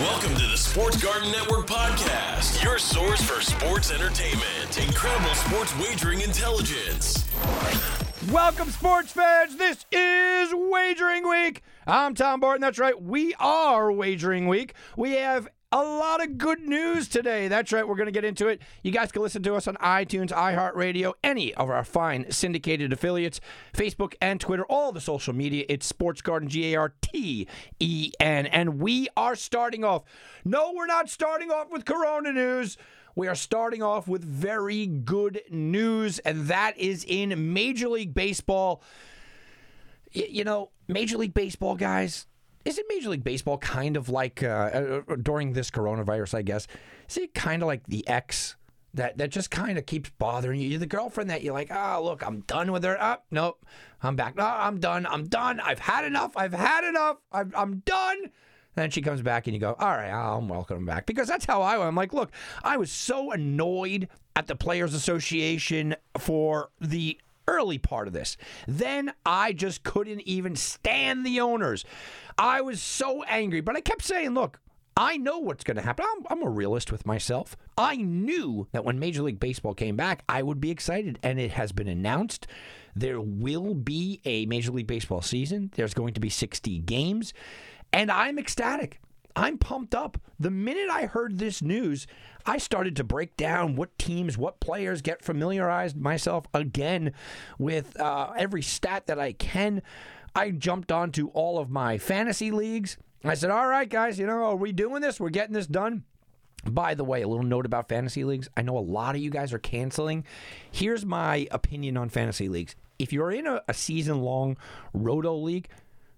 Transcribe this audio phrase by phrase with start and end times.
[0.00, 6.22] Welcome to the Sports Garten Network podcast, your source for sports entertainment, incredible sports wagering
[6.22, 7.28] intelligence.
[8.32, 9.56] Welcome, sports fans.
[9.56, 11.62] This is Wagering Week.
[11.86, 12.62] I'm Tom Barton.
[12.62, 12.98] That's right.
[12.98, 14.72] We are Wagering Week.
[14.96, 17.46] We have a lot of good news today.
[17.46, 17.86] That's right.
[17.86, 18.60] We're going to get into it.
[18.82, 23.40] You guys can listen to us on iTunes, iHeartRadio, any of our fine syndicated affiliates,
[23.72, 25.64] Facebook and Twitter, all the social media.
[25.68, 27.46] It's Sports Garten, G A R T
[27.78, 28.46] E N.
[28.46, 30.02] And we are starting off.
[30.44, 32.76] No, we're not starting off with Corona news.
[33.14, 38.82] We are starting off with very good news, and that is in Major League Baseball.
[40.14, 42.26] Y- You know, Major League Baseball, guys,
[42.64, 46.34] isn't Major League Baseball kind of like uh, uh, uh, during this coronavirus?
[46.34, 46.66] I guess
[47.08, 48.56] is it kind of like the ex
[48.94, 50.68] that that just kind of keeps bothering you?
[50.68, 52.96] You're the girlfriend that you're like, oh look, I'm done with her.
[53.00, 53.64] Oh, nope,
[54.02, 54.36] I'm back.
[54.36, 55.06] No, I'm done.
[55.06, 55.60] I'm done.
[55.60, 56.36] I've had enough.
[56.36, 57.18] I've had enough.
[57.32, 58.30] I'm, I'm done.
[58.76, 61.06] Then she comes back and you go, all right, I'm welcome back.
[61.06, 61.96] Because that's how I am.
[61.96, 62.30] Like, look,
[62.62, 67.18] I was so annoyed at the Players Association for the
[67.48, 68.36] early part of this.
[68.66, 71.84] Then I just couldn't even stand the owners.
[72.38, 74.60] I was so angry, but I kept saying, look,
[74.96, 76.04] I know what's going to happen.
[76.08, 77.56] I'm, I'm a realist with myself.
[77.78, 81.52] I knew that when Major League Baseball came back, I would be excited, and it
[81.52, 82.46] has been announced.
[82.94, 85.70] There will be a Major League Baseball season.
[85.74, 87.32] There's going to be 60 games,
[87.92, 89.00] and I'm ecstatic.
[89.36, 90.18] I'm pumped up.
[90.38, 92.06] The minute I heard this news,
[92.46, 97.12] I started to break down what teams, what players, get familiarized myself again
[97.58, 99.82] with uh, every stat that I can.
[100.34, 102.96] I jumped onto all of my fantasy leagues.
[103.24, 105.20] I said, "All right, guys, you know, are we doing this?
[105.20, 106.04] We're getting this done."
[106.64, 108.48] By the way, a little note about fantasy leagues.
[108.56, 110.24] I know a lot of you guys are canceling.
[110.70, 112.76] Here's my opinion on fantasy leagues.
[112.98, 114.58] If you're in a, a season long
[114.92, 115.68] roto league,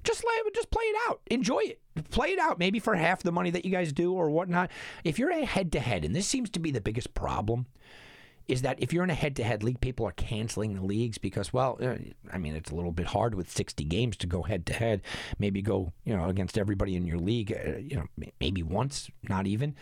[0.05, 1.21] just lay, just play it out.
[1.27, 1.81] Enjoy it.
[2.11, 2.59] Play it out.
[2.59, 4.71] Maybe for half the money that you guys do or whatnot.
[5.05, 7.67] If you're a head to head, and this seems to be the biggest problem,
[8.49, 11.19] is that if you're in a head to head league, people are canceling the leagues
[11.19, 11.95] because, well, uh,
[12.33, 15.03] I mean, it's a little bit hard with 60 games to go head to head.
[15.39, 18.07] Maybe go, you know, against everybody in your league, uh, you know,
[18.41, 19.75] maybe once, not even.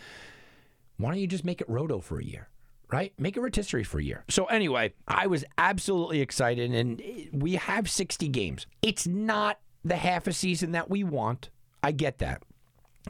[0.97, 2.49] Why don't you just make it roto for a year?
[2.91, 3.13] Right?
[3.17, 4.25] Make it rotisserie for a year.
[4.27, 7.01] So, anyway, I was absolutely excited, and
[7.31, 8.67] we have 60 games.
[8.81, 11.49] It's not the half a season that we want.
[11.83, 12.43] I get that.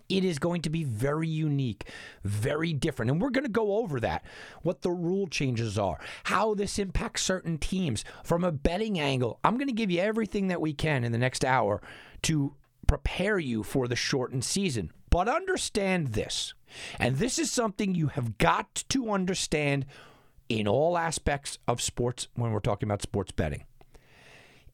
[0.07, 1.89] It is going to be very unique,
[2.23, 3.11] very different.
[3.11, 4.23] And we're going to go over that,
[4.61, 9.39] what the rule changes are, how this impacts certain teams from a betting angle.
[9.43, 11.81] I'm going to give you everything that we can in the next hour
[12.23, 12.55] to
[12.87, 14.91] prepare you for the shortened season.
[15.09, 16.53] But understand this,
[16.97, 19.85] and this is something you have got to understand
[20.47, 23.65] in all aspects of sports when we're talking about sports betting.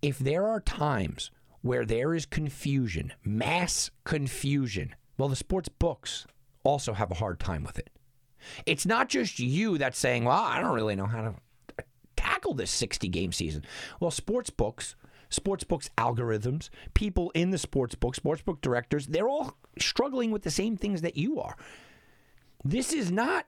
[0.01, 1.31] If there are times
[1.61, 6.27] where there is confusion, mass confusion, well, the sports books
[6.63, 7.89] also have a hard time with it.
[8.65, 11.35] It's not just you that's saying, well, I don't really know how to
[12.15, 13.63] tackle this 60 game season.
[13.99, 14.95] Well, sports books,
[15.29, 20.43] sports books algorithms, people in the sports book, sports book directors, they're all struggling with
[20.43, 21.55] the same things that you are.
[22.63, 23.45] This is not,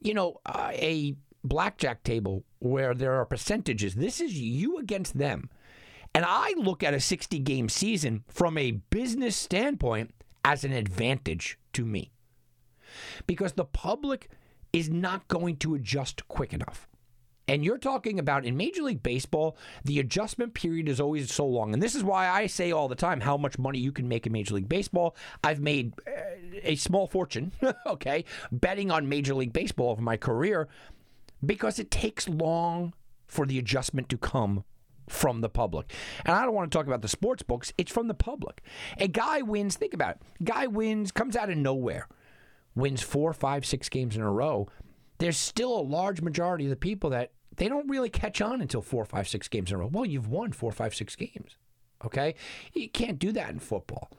[0.00, 3.94] you know, uh, a blackjack table where there are percentages.
[3.94, 5.50] This is you against them.
[6.14, 10.14] And I look at a 60 game season from a business standpoint
[10.44, 12.12] as an advantage to me
[13.26, 14.28] because the public
[14.72, 16.88] is not going to adjust quick enough.
[17.48, 21.74] And you're talking about in Major League Baseball, the adjustment period is always so long.
[21.74, 24.26] And this is why I say all the time how much money you can make
[24.26, 25.16] in Major League Baseball.
[25.42, 26.10] I've made uh,
[26.62, 27.52] a small fortune,
[27.86, 30.68] okay, betting on Major League Baseball over my career
[31.44, 32.94] because it takes long
[33.26, 34.64] for the adjustment to come
[35.08, 35.92] from the public.
[36.24, 38.62] And I don't want to talk about the sports books, it's from the public.
[38.98, 40.44] A guy wins, think about it.
[40.44, 42.08] Guy wins, comes out of nowhere,
[42.74, 44.68] wins four, five, six games in a row.
[45.18, 48.82] There's still a large majority of the people that they don't really catch on until
[48.82, 49.90] four, five, six games in a row.
[49.92, 51.56] Well, you've won four, five, six games.
[52.04, 52.34] Okay?
[52.72, 54.10] You can't do that in football.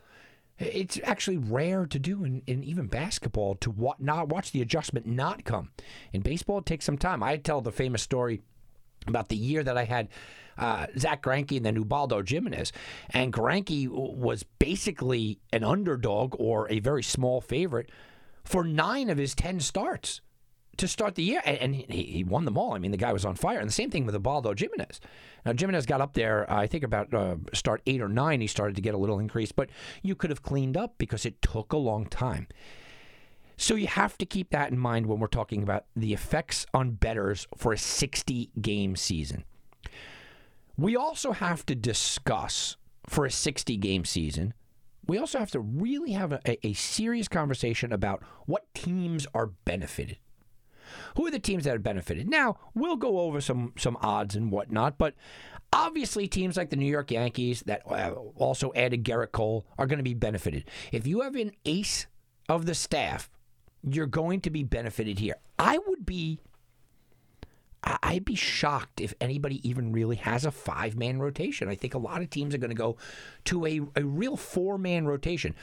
[0.60, 5.08] It's actually rare to do in, in even basketball to wa- not watch the adjustment
[5.08, 5.72] not come.
[6.14, 7.24] In baseball, it takes some time.
[7.24, 8.42] I tell the famous story
[9.08, 10.10] about the year that I had
[10.58, 12.72] uh, Zack Greinke and then Ubaldo Jimenez.
[13.10, 17.90] And Greinke was basically an underdog or a very small favorite
[18.44, 20.22] for nine of his 10 starts
[20.78, 21.42] to start the year.
[21.46, 22.74] And, and he, he won them all.
[22.74, 23.60] I mean, the guy was on fire.
[23.60, 25.00] And the same thing with Ubaldo Jimenez.
[25.46, 28.48] Now, Jimenez got up there, uh, I think about uh, start eight or nine, he
[28.48, 29.70] started to get a little increase, but
[30.02, 32.48] you could have cleaned up because it took a long time.
[33.64, 36.92] So you have to keep that in mind when we're talking about the effects on
[36.92, 39.46] bettors for a 60 game season.
[40.78, 42.76] We also have to discuss
[43.08, 44.54] for a 60 game season
[45.06, 50.18] we also have to really have a, a serious conversation about what teams are benefited.
[51.18, 52.30] Who are the teams that are benefited?
[52.30, 55.16] Now, we'll go over some some odds and whatnot, but
[55.72, 59.98] obviously teams like the New York Yankees that uh, also added Gerrit Cole are going
[59.98, 60.66] to be benefited.
[60.92, 62.08] If you have an ace
[62.48, 63.30] of the staff,
[63.90, 65.36] you're going to be benefited here.
[65.60, 66.40] I would be
[67.84, 71.68] I'd be shocked if anybody even really has a five man rotation.
[71.68, 72.98] I think a lot of teams are going to go
[73.46, 75.54] to a, a real four man rotation.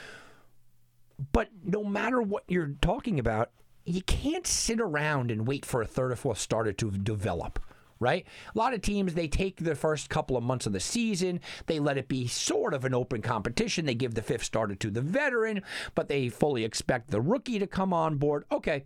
[1.32, 3.50] But no matter what you're talking about,
[3.84, 7.58] you can't sit around and wait for a third or fourth starter to develop
[8.00, 8.26] right?
[8.54, 11.78] A lot of teams, they take the first couple of months of the season, they
[11.78, 13.84] let it be sort of an open competition.
[13.84, 15.62] They give the fifth starter to the veteran,
[15.94, 18.44] but they fully expect the rookie to come on board.
[18.50, 18.84] Okay,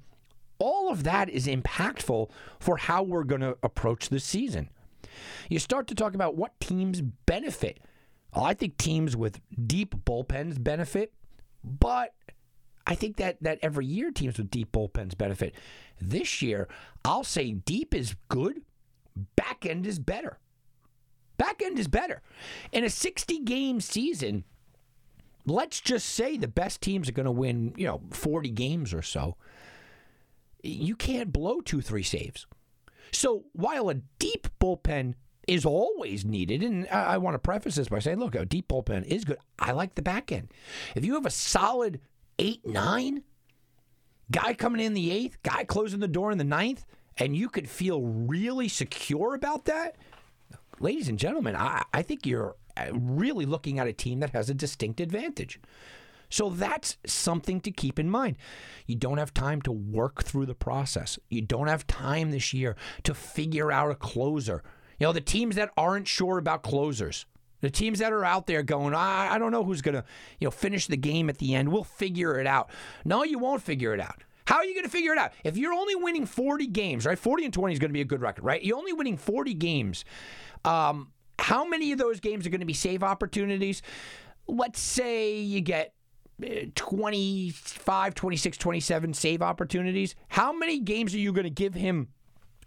[0.59, 2.29] all of that is impactful
[2.59, 4.69] for how we're going to approach the season.
[5.49, 7.79] You start to talk about what teams benefit.
[8.33, 11.13] I think teams with deep bullpens benefit,
[11.63, 12.15] but
[12.87, 15.55] I think that that every year teams with deep bullpens benefit.
[16.01, 16.69] This year,
[17.05, 18.63] I'll say deep is good,
[19.37, 20.39] back end is better.
[21.37, 22.23] Back end is better.
[22.73, 24.45] In a 60 game season,
[25.47, 29.03] let's just say the best teams are going to win, you know, 40 games or
[29.03, 29.37] so
[30.65, 32.47] you can't blow two, three saves.
[33.13, 35.15] So while a deep bullpen
[35.47, 38.69] is always needed, and I, I want to preface this by saying, look, a deep
[38.69, 39.39] bullpen is good.
[39.59, 40.49] I like the back end.
[40.95, 42.01] If you have a solid
[42.39, 43.23] eight, nine,
[44.31, 46.85] guy coming in the eighth, guy closing the door in the ninth,
[47.19, 49.97] and you could feel really secure about that,
[50.81, 54.51] ladies and gentlemen, I, I think you're uh, really looking at a team that has
[54.51, 55.61] a distinct advantage.
[56.29, 58.37] So that's something to keep in mind.
[58.87, 61.19] You don't have time to work through the process.
[61.29, 62.75] You don't have time this year
[63.05, 64.63] to figure out a closer.
[64.99, 67.27] You know, the teams that aren't sure about closers,
[67.61, 70.05] the teams that are out there going, I, I don't know who's going to,
[70.41, 71.71] you know, finish the game at the end.
[71.71, 72.69] We'll figure it out.
[73.05, 74.25] No, you won't figure it out.
[74.47, 75.33] How are you going to figure it out?
[75.43, 77.19] If you're only winning 40 games, right?
[77.19, 78.63] 40 and 20 is going to be a good record, right?
[78.63, 80.05] You're only winning 40 games.
[80.65, 83.83] Um, how many of those games are going to be save opportunities?
[84.47, 85.95] Let's say you get
[86.75, 90.15] 25, 26, 27 save opportunities.
[90.29, 92.09] How many games are you going to give him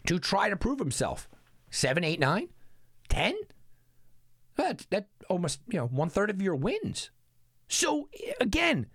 [0.08, 1.28] to try to prove himself?
[1.70, 2.48] Seven, eight, nine,
[3.10, 3.36] ten?
[4.56, 7.12] That's that almost you know one third of your wins.
[7.68, 8.08] So
[8.40, 8.88] again,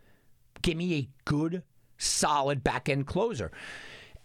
[0.62, 1.62] give me a good,
[2.02, 3.50] solid back end closer.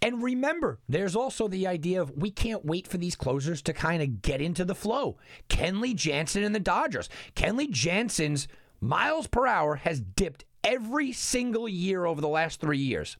[0.02, 4.04] And remember, there's also the idea of we can't wait for these closers to kind
[4.04, 5.18] of get into the flow.
[5.50, 7.10] Kenley Jansen and the Dodgers.
[7.36, 8.48] Kenley Jansen's
[8.80, 13.18] miles per hour has dipped every single year over the last three years.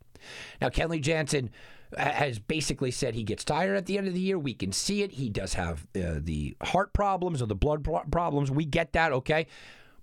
[0.62, 1.50] Now, Kenley Jansen
[1.98, 4.38] has basically said he gets tired at the end of the year.
[4.38, 5.14] We can see it.
[5.14, 8.52] He does have uh, the heart problems or the blood problems.
[8.52, 9.48] We get that, okay?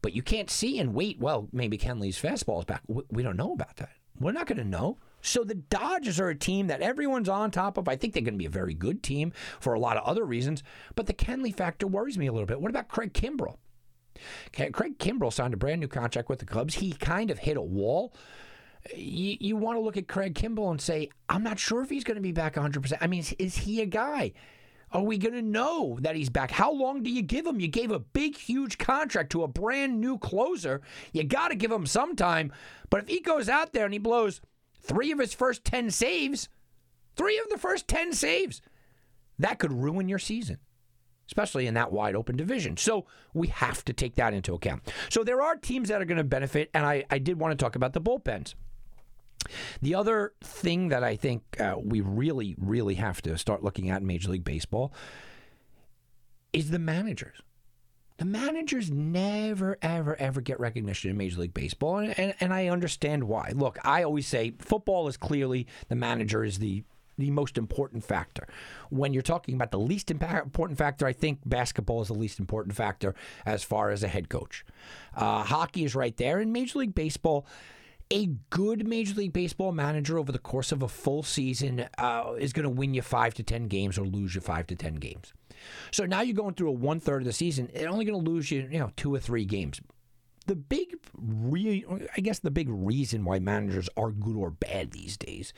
[0.02, 1.20] But you can't see and wait.
[1.20, 2.82] Well, maybe Kenley's fastball is back.
[2.88, 3.90] We don't know about that.
[4.18, 4.98] We're not going to know.
[5.20, 7.88] So the Dodgers are a team that everyone's on top of.
[7.88, 10.24] I think they're going to be a very good team for a lot of other
[10.24, 10.62] reasons.
[10.94, 12.60] But the Kenley factor worries me a little bit.
[12.60, 13.56] What about Craig Kimbrel?
[14.52, 16.74] Craig Kimbrel signed a brand new contract with the Cubs.
[16.74, 18.12] He kind of hit a wall.
[18.94, 22.04] You, you want to look at Craig Kimbrel and say, I'm not sure if he's
[22.04, 22.98] going to be back 100%.
[23.00, 24.32] I mean, is, is he a guy?
[24.94, 26.52] Are we going to know that he's back?
[26.52, 27.58] How long do you give him?
[27.58, 30.82] You gave a big, huge contract to a brand new closer.
[31.12, 32.52] You got to give him some time.
[32.90, 34.40] But if he goes out there and he blows
[34.80, 36.48] three of his first 10 saves,
[37.16, 38.62] three of the first 10 saves,
[39.40, 40.58] that could ruin your season
[41.26, 42.76] especially in that wide open division.
[42.76, 44.82] So we have to take that into account.
[45.08, 47.62] So there are teams that are going to benefit, and I, I did want to
[47.62, 48.54] talk about the bullpens.
[49.82, 54.00] The other thing that I think uh, we really, really have to start looking at
[54.00, 54.92] in Major League Baseball
[56.52, 57.42] is the managers.
[58.16, 62.68] The managers never, ever, ever get recognition in Major League Baseball, and, and, and I
[62.68, 63.52] understand why.
[63.54, 66.84] Look, I always say football is clearly the manager is the
[67.16, 68.48] the most important factor.
[68.90, 72.74] When you're talking about the least important factor, I think basketball is the least important
[72.74, 73.14] factor
[73.46, 74.64] as far as a head coach.
[75.14, 76.40] Uh, hockey is right there.
[76.40, 77.46] In Major League Baseball,
[78.10, 82.52] a good Major League Baseball manager over the course of a full season uh, is
[82.52, 85.32] going to win you five to 10 games or lose you five to 10 games.
[85.90, 88.30] So now you're going through a one third of the season, it's only going to
[88.30, 89.80] lose you, you know, two or three games.
[90.46, 95.16] The big, re- I guess, the big reason why managers are good or bad these
[95.16, 95.54] days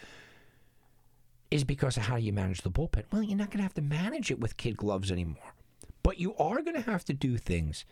[1.50, 3.04] is because of how you manage the bullpen.
[3.12, 5.54] Well, you're not going to have to manage it with kid gloves anymore.
[6.02, 7.84] But you are going to have to do things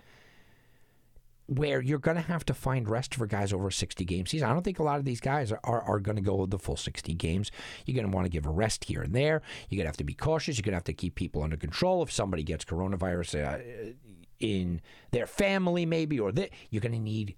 [1.47, 4.49] where you're going to have to find rest for guys over 60 game season.
[4.49, 6.59] I don't think a lot of these guys are, are, are going to go the
[6.59, 7.51] full 60 games.
[7.85, 9.43] You're going to want to give a rest here and there.
[9.69, 10.57] You're going to have to be cautious.
[10.57, 12.03] You're going to have to keep people under control.
[12.03, 13.93] If somebody gets coronavirus uh,
[14.41, 17.37] in their family, maybe, or that, you're going to need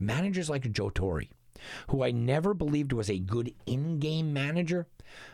[0.00, 1.22] managers like Joe Torre,
[1.90, 4.88] who I never believed was a good in game manager,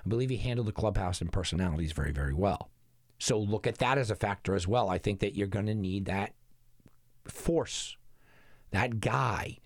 [0.04, 2.70] I believe he handled the clubhouse and personalities very, very well.
[3.18, 4.90] So look at that as a factor as well.
[4.90, 6.34] I think that you're going to need that
[7.26, 7.96] force,
[8.70, 9.58] that guy,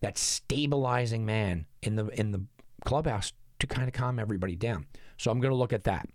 [0.00, 2.44] that stabilizing man in the in the
[2.84, 4.86] clubhouse to kind of calm everybody down.
[5.16, 6.08] So I'm going to look at that.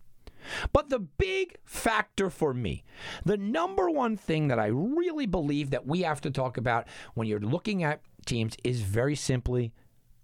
[0.71, 2.83] But the big factor for me,
[3.25, 7.27] the number one thing that I really believe that we have to talk about when
[7.27, 9.73] you're looking at teams is very simply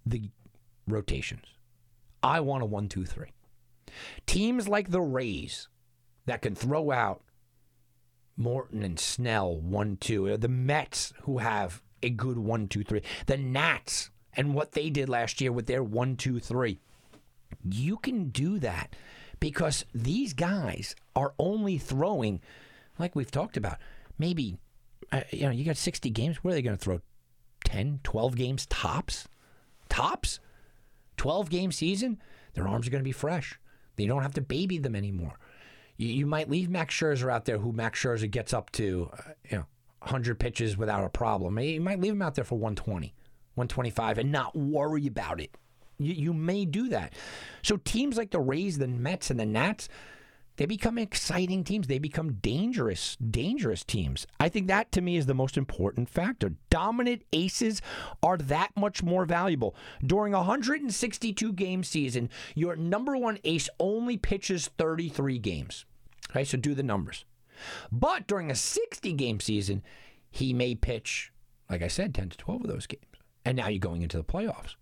[0.06, 0.30] the
[0.86, 1.46] rotations.
[2.22, 3.32] I want a one, two, three.
[4.26, 5.68] Teams like the Rays
[6.26, 7.22] that can throw out
[8.36, 10.36] Morton and Snell, one, two.
[10.36, 13.02] The Mets, who have a good one, two, three.
[13.26, 16.80] The Nats and what they did last year with their one, two, three.
[17.64, 18.94] You can do that
[19.40, 22.40] because these guys are only throwing,
[22.98, 23.78] like we've talked about,
[24.18, 24.58] maybe,
[25.12, 26.42] uh, you know, you got 60 games.
[26.42, 27.00] Where are they going to throw?
[27.64, 29.28] 10, 12 games tops?
[29.88, 30.40] Tops?
[31.16, 32.20] 12 game season?
[32.54, 33.58] Their arms are going to be fresh.
[33.96, 35.38] They don't have to baby them anymore.
[35.96, 39.32] You, you might leave Max Scherzer out there, who Max Scherzer gets up to, uh,
[39.50, 39.66] you know,
[40.00, 41.58] 100 pitches without a problem.
[41.58, 43.14] You might leave him out there for 120,
[43.54, 45.56] 125, and not worry about it.
[45.98, 47.14] You, you may do that.
[47.62, 49.88] So teams like the Rays, the Mets, and the Nats,
[50.56, 51.86] they become exciting teams.
[51.86, 54.26] They become dangerous, dangerous teams.
[54.38, 56.54] I think that to me is the most important factor.
[56.70, 57.82] Dominant aces
[58.22, 59.74] are that much more valuable.
[60.04, 65.84] During a 162 game season, your number one ace only pitches 33 games.
[66.30, 67.24] Okay, so do the numbers.
[67.90, 69.82] But during a 60 game season,
[70.30, 71.32] he may pitch,
[71.68, 73.02] like I said, 10 to 12 of those games.
[73.44, 74.76] And now you're going into the playoffs.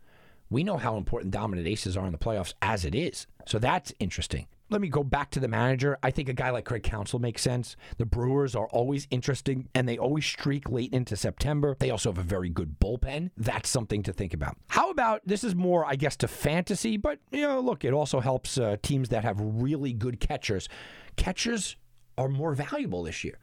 [0.50, 3.26] We know how important dominant aces are in the playoffs as it is.
[3.46, 4.46] So that's interesting.
[4.72, 5.98] Let me go back to the manager.
[6.02, 7.76] I think a guy like Craig Counsell makes sense.
[7.98, 11.76] The Brewers are always interesting and they always streak late into September.
[11.78, 13.32] They also have a very good bullpen.
[13.36, 14.56] That's something to think about.
[14.68, 18.20] How about this is more, I guess, to fantasy, but you know, look, it also
[18.20, 20.70] helps uh, teams that have really good catchers.
[21.16, 21.76] Catchers
[22.16, 23.38] are more valuable this year.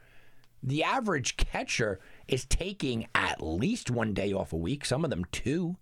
[0.64, 5.26] The average catcher is taking at least one day off a week, some of them
[5.32, 5.78] two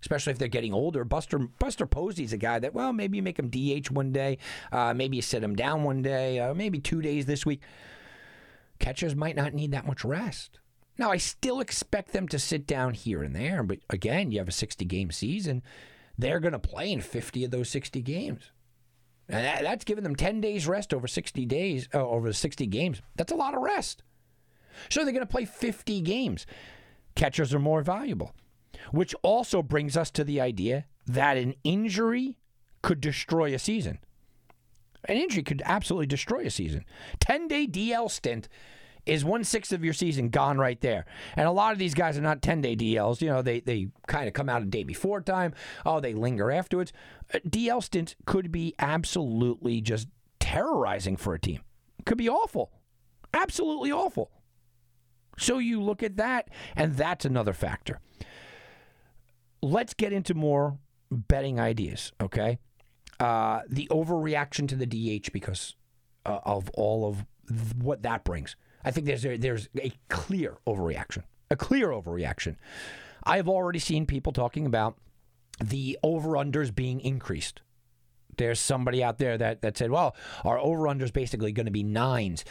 [0.00, 1.04] especially if they're getting older.
[1.04, 4.38] Buster Buster Posey's a guy that well maybe you make him DH one day,
[4.72, 7.60] uh, maybe you sit him down one day, uh, maybe two days this week.
[8.78, 10.58] Catchers might not need that much rest.
[10.98, 14.48] Now I still expect them to sit down here and there, but again, you have
[14.48, 15.62] a 60 game season.
[16.18, 18.50] They're going to play in 50 of those 60 games.
[19.28, 23.00] And that, that's giving them 10 days rest over 60 days, uh, over 60 games.
[23.14, 24.02] That's a lot of rest.
[24.88, 26.46] So they're going to play 50 games.
[27.14, 28.32] Catchers are more valuable.
[28.90, 32.38] Which also brings us to the idea that an injury
[32.82, 33.98] could destroy a season.
[35.04, 36.84] An injury could absolutely destroy a season.
[37.20, 38.48] 10 day DL stint
[39.06, 41.06] is one sixth of your season gone right there.
[41.34, 43.20] And a lot of these guys are not 10 day DLs.
[43.20, 45.54] You know, they, they kind of come out a day before time.
[45.86, 46.92] Oh, they linger afterwards.
[47.32, 50.08] A DL stint could be absolutely just
[50.40, 51.60] terrorizing for a team.
[52.04, 52.70] Could be awful.
[53.32, 54.30] Absolutely awful.
[55.38, 58.00] So you look at that, and that's another factor
[59.62, 60.78] let's get into more
[61.10, 62.58] betting ideas, okay?
[63.18, 65.74] Uh, the overreaction to the DH because
[66.24, 68.56] uh, of all of th- what that brings.
[68.84, 72.56] I think there's a, there's a clear overreaction, a clear overreaction.
[73.24, 74.96] I have already seen people talking about
[75.62, 77.62] the over unders being increased.
[78.36, 81.82] There's somebody out there that, that said, well, our over unders basically going to be
[81.82, 82.44] nines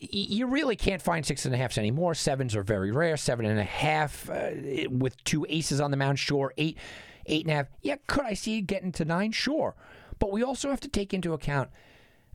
[0.00, 2.14] you really can't find six and a halfs anymore.
[2.14, 3.16] Sevens are very rare.
[3.16, 4.50] Seven and a half uh,
[4.90, 6.52] with two aces on the mound, sure.
[6.56, 6.78] Eight,
[7.26, 7.66] eight and a half.
[7.82, 9.32] Yeah, could I see getting to nine?
[9.32, 9.74] Sure.
[10.18, 11.70] But we also have to take into account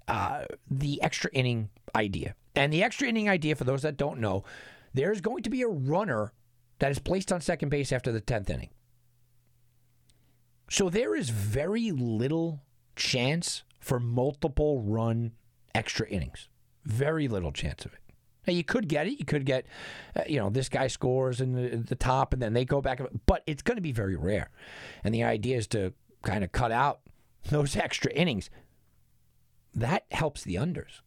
[0.07, 2.36] uh, the extra inning idea.
[2.55, 4.43] And the extra inning idea, for those that don't know,
[4.93, 6.33] there's going to be a runner
[6.79, 8.69] that is placed on second base after the 10th inning.
[10.69, 12.62] So there is very little
[12.95, 15.31] chance for multiple run
[15.74, 16.50] extra innings.
[16.85, 18.00] Very little chance of it.
[18.47, 19.19] Now you could get it.
[19.19, 19.65] You could get,
[20.15, 23.00] uh, you know, this guy scores in the, the top, and then they go back.
[23.25, 24.50] But it's going to be very rare.
[25.03, 27.01] And the idea is to kind of cut out
[27.50, 28.50] those extra innings.
[29.73, 31.01] That helps the unders.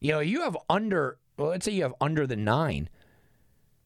[0.00, 1.18] You know, you have under.
[1.36, 2.88] Well, let's say you have under the nine.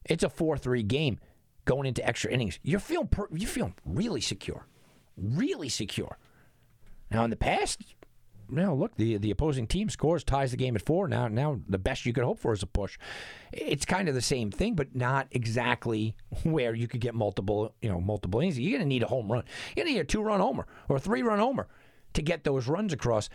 [0.05, 1.19] It's a four-three game
[1.65, 2.59] going into extra innings.
[2.63, 4.67] You're feeling per, you're feeling really secure,
[5.17, 6.17] really secure.
[7.11, 7.83] Now in the past,
[8.49, 11.07] now look, the the opposing team scores, ties the game at four.
[11.07, 12.97] Now, now the best you could hope for is a push.
[13.51, 17.89] It's kind of the same thing, but not exactly where you could get multiple, you
[17.89, 18.59] know, multiple innings.
[18.59, 19.43] You're going to need a home run.
[19.75, 21.67] You're going to need a two run homer or a three run homer
[22.13, 23.29] to get those runs across.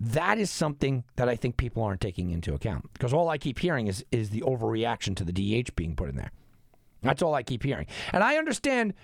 [0.00, 3.58] That is something that I think people aren't taking into account because all I keep
[3.58, 6.32] hearing is is the overreaction to the DH being put in there.
[7.02, 7.86] That's all I keep hearing.
[8.12, 8.94] And I understand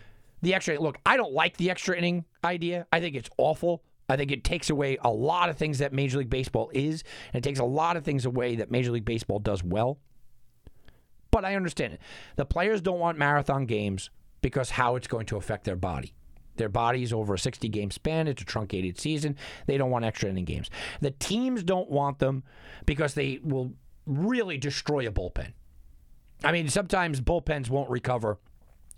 [0.42, 0.80] the extra.
[0.80, 2.86] Look, I don't like the extra inning idea.
[2.92, 3.82] I think it's awful.
[4.08, 7.44] I think it takes away a lot of things that Major League Baseball is, and
[7.44, 9.98] it takes a lot of things away that Major League Baseball does well.
[11.30, 12.00] But I understand it.
[12.36, 14.10] The players don't want marathon games
[14.40, 16.14] because how it's going to affect their body.
[16.56, 19.36] Their bodies over a 60 game span, it's a truncated season.
[19.66, 20.70] They don't want extra inning games.
[21.00, 22.42] The teams don't want them
[22.86, 23.74] because they will
[24.06, 25.52] really destroy a bullpen.
[26.42, 28.38] I mean, sometimes bullpens won't recover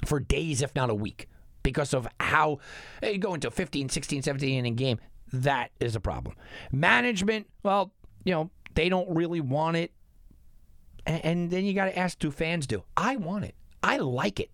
[0.04, 1.28] for days, if not a week,
[1.62, 2.58] because of how
[3.02, 4.98] eh, you go into 15, 16, 17 inning game.
[5.32, 6.36] That is a problem.
[6.72, 7.92] Management, well,
[8.24, 9.92] you know, they don't really want it.
[11.06, 12.84] And, and then you got to ask, do fans do?
[12.96, 13.54] I want it.
[13.82, 14.50] I like it.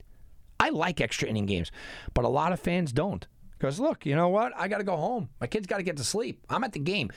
[0.59, 1.71] I like extra inning games,
[2.15, 3.27] but a lot of fans don't.
[3.59, 4.53] Because look, you know what?
[4.57, 5.29] I got to go home.
[5.41, 6.45] My kids got to get to sleep.
[6.49, 7.11] I'm at the game.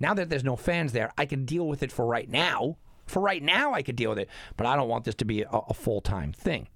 [0.00, 2.78] Now that there's no fans there, I can deal with it for right now.
[3.06, 5.42] For right now, I could deal with it, but I don't want this to be
[5.42, 6.68] a, a full time thing.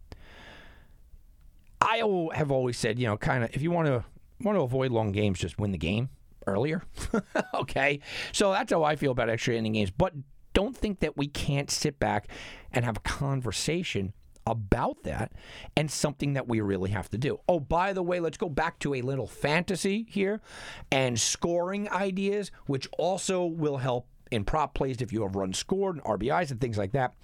[1.80, 2.02] I
[2.34, 4.04] have always said, you know, kind of, if you want to
[4.40, 6.10] want to avoid long games, just win the game
[6.46, 6.82] earlier.
[7.54, 8.00] okay,
[8.32, 9.90] so that's how I feel about extra inning games.
[9.90, 10.14] But
[10.54, 12.28] don't think that we can't sit back
[12.72, 14.12] and have a conversation
[14.46, 15.32] about that
[15.76, 17.38] and something that we really have to do.
[17.48, 20.40] Oh, by the way, let's go back to a little fantasy here
[20.90, 25.96] and scoring ideas, which also will help in prop plays if you have runs scored
[25.96, 27.14] and RBIs and things like that.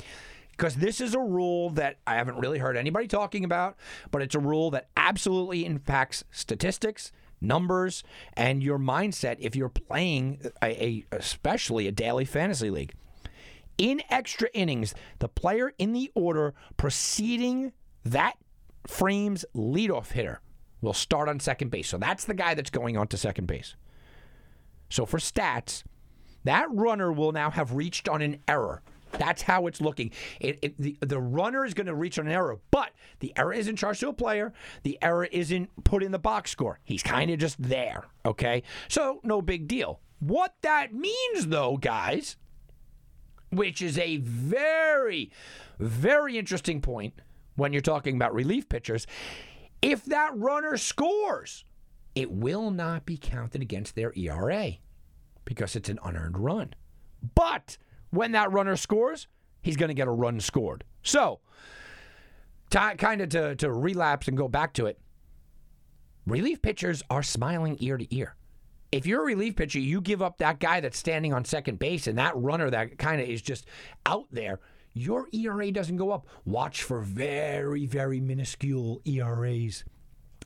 [0.57, 3.77] Because this is a rule that I haven't really heard anybody talking about,
[4.11, 10.41] but it's a rule that absolutely impacts statistics, numbers, and your mindset if you're playing
[10.63, 12.95] a, a especially a daily fantasy league.
[13.79, 17.73] In extra innings, the player in the order preceding
[18.05, 18.37] that
[18.87, 20.41] frame's leadoff hitter
[20.81, 21.89] will start on second base.
[21.89, 23.75] So that's the guy that's going on to second base.
[24.91, 25.83] So for stats,
[26.45, 28.83] that runner will now have reached on an error.
[29.19, 30.11] That's how it's looking.
[30.41, 32.91] It, it, the, the runner is going to reach on an error, but
[33.21, 34.53] the error isn't charged to a player.
[34.83, 36.81] The error isn't put in the box score.
[36.85, 38.63] He's kind of just there, okay?
[38.89, 40.01] So no big deal.
[40.19, 42.37] What that means, though, guys,
[43.51, 45.31] which is a very,
[45.79, 47.15] very interesting point
[47.57, 49.07] when you're talking about relief pitchers,
[49.83, 51.65] if that runner scores,
[52.15, 54.73] it will not be counted against their ERA
[55.45, 56.75] because it's an unearned run.
[57.35, 57.77] But
[58.15, 59.29] when that runner scores,
[59.63, 60.85] he's going to get a run scored.
[61.03, 61.41] So,
[62.71, 64.99] kind of to, to relapse and go back to it,
[66.27, 68.37] relief pitchers are smiling ear to ear.
[68.93, 72.07] If you're a relief pitcher, you give up that guy that's standing on second base
[72.07, 73.67] and that runner that kind of is just
[74.07, 74.61] out there,
[74.93, 76.27] your ERA doesn't go up.
[76.45, 79.85] Watch for very, very minuscule ERAs.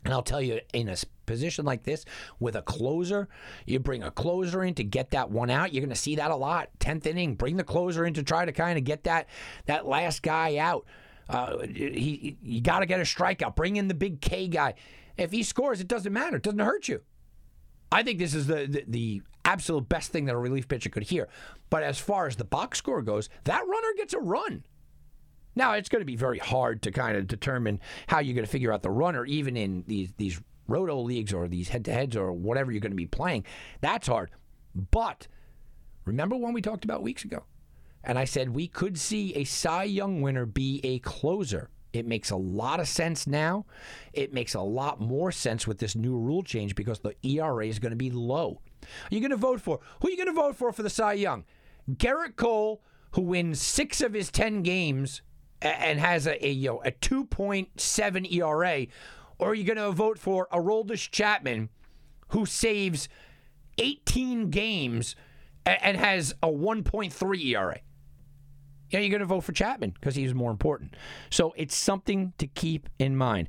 [0.09, 2.07] And I'll tell you, in a position like this
[2.41, 3.29] with a closer,
[3.67, 5.75] you bring a closer in to get that one out.
[5.75, 6.71] You're going to see that a lot.
[6.79, 9.29] Tenth inning, bring the closer in to try to kind of get that
[9.67, 10.87] that last guy out.
[11.29, 13.55] Uh, he, you got to get a strikeout.
[13.55, 14.77] Bring in the big K guy.
[15.19, 16.39] If he scores, it doesn't matter.
[16.39, 17.03] It doesn't hurt you.
[17.93, 21.03] I think this is the, the, the absolute best thing that a relief pitcher could
[21.03, 21.29] hear.
[21.69, 24.65] But as far as the box score goes, that runner gets a run.
[25.59, 28.51] Now it's going to be very hard to kind of determine how you're going to
[28.51, 32.17] figure out the runner, even in these these roto leagues or these head to heads
[32.17, 33.45] or whatever you're going to be playing.
[33.81, 34.31] That's hard.
[34.93, 35.27] But
[36.05, 37.43] remember when we talked about weeks ago,
[38.05, 41.71] and I said we could see a Cy Young winner be a closer.
[41.93, 43.67] It makes a lot of sense now.
[44.13, 47.81] It makes a lot more sense with this new rule change because the ERA is
[47.81, 48.63] going to be low.
[48.85, 49.81] Are you going to vote for?
[50.01, 51.45] Who are you going to vote for for the Cy Young?
[51.91, 52.81] Gerrit Cole,
[53.13, 55.23] who wins six of his 10 games
[55.61, 58.87] and has a, a you know a 2.7 ERA,
[59.39, 61.69] or are you going to vote for Aroldis Chapman,
[62.29, 63.09] who saves
[63.79, 65.17] 18 games
[65.65, 67.81] and has a 1.3 ERA?
[68.91, 70.95] Yeah, you're going to vote for Chapman because he's more important.
[71.31, 73.49] So it's something to keep in mind.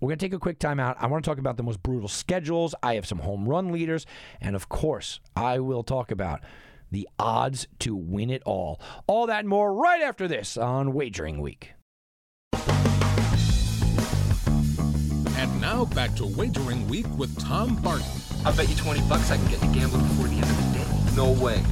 [0.00, 0.96] We're going to take a quick timeout.
[0.98, 2.74] I want to talk about the most brutal schedules.
[2.82, 4.04] I have some home run leaders.
[4.40, 6.40] And of course, I will talk about
[6.92, 8.80] the odds to win it all.
[9.06, 11.72] All that and more right after this on Wagering Week.
[15.36, 18.06] And now back to Wagering Week with Tom Barton.
[18.44, 20.78] I'll bet you 20 bucks I can get you gambling before the end of the
[20.78, 21.16] day.
[21.16, 21.62] No way.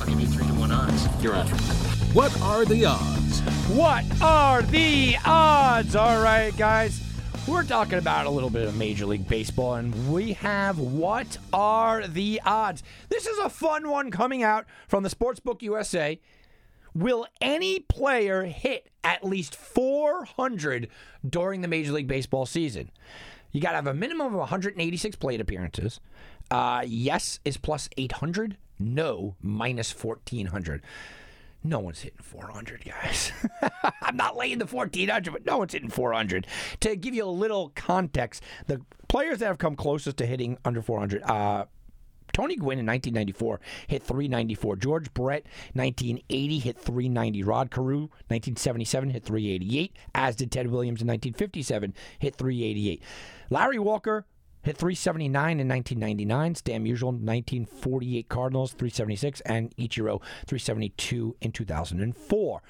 [0.00, 1.06] I'll give you 3 to 1 odds.
[1.22, 1.46] You're on.
[2.12, 3.40] What are the odds?
[3.68, 5.94] What are the odds?
[5.94, 7.00] All right, guys.
[7.50, 12.06] We're talking about a little bit of Major League Baseball, and we have what are
[12.06, 12.84] the odds?
[13.08, 16.20] This is a fun one coming out from the Sportsbook USA.
[16.94, 20.88] Will any player hit at least 400
[21.28, 22.92] during the Major League Baseball season?
[23.50, 25.98] You got to have a minimum of 186 plate appearances.
[26.52, 28.58] Uh, yes is plus 800.
[28.78, 30.82] No minus 1400.
[31.62, 33.32] No one's hitting 400, guys.
[34.02, 36.46] I'm not laying the 1400, but no one's hitting 400.
[36.80, 40.80] To give you a little context, the players that have come closest to hitting under
[40.80, 41.66] 400, uh,
[42.32, 44.76] Tony Gwynn in 1994 hit 394.
[44.76, 45.44] George Brett
[45.74, 47.42] 1980 hit 390.
[47.42, 49.96] Rod Carew 1977 hit 388.
[50.14, 53.02] As did Ted Williams in 1957 hit 388.
[53.50, 54.26] Larry Walker
[54.62, 56.54] hit 379 in 1999.
[56.54, 57.10] Stan Musial.
[57.10, 62.62] 1948 Cardinals 376 and Ichiro 372 in 2004.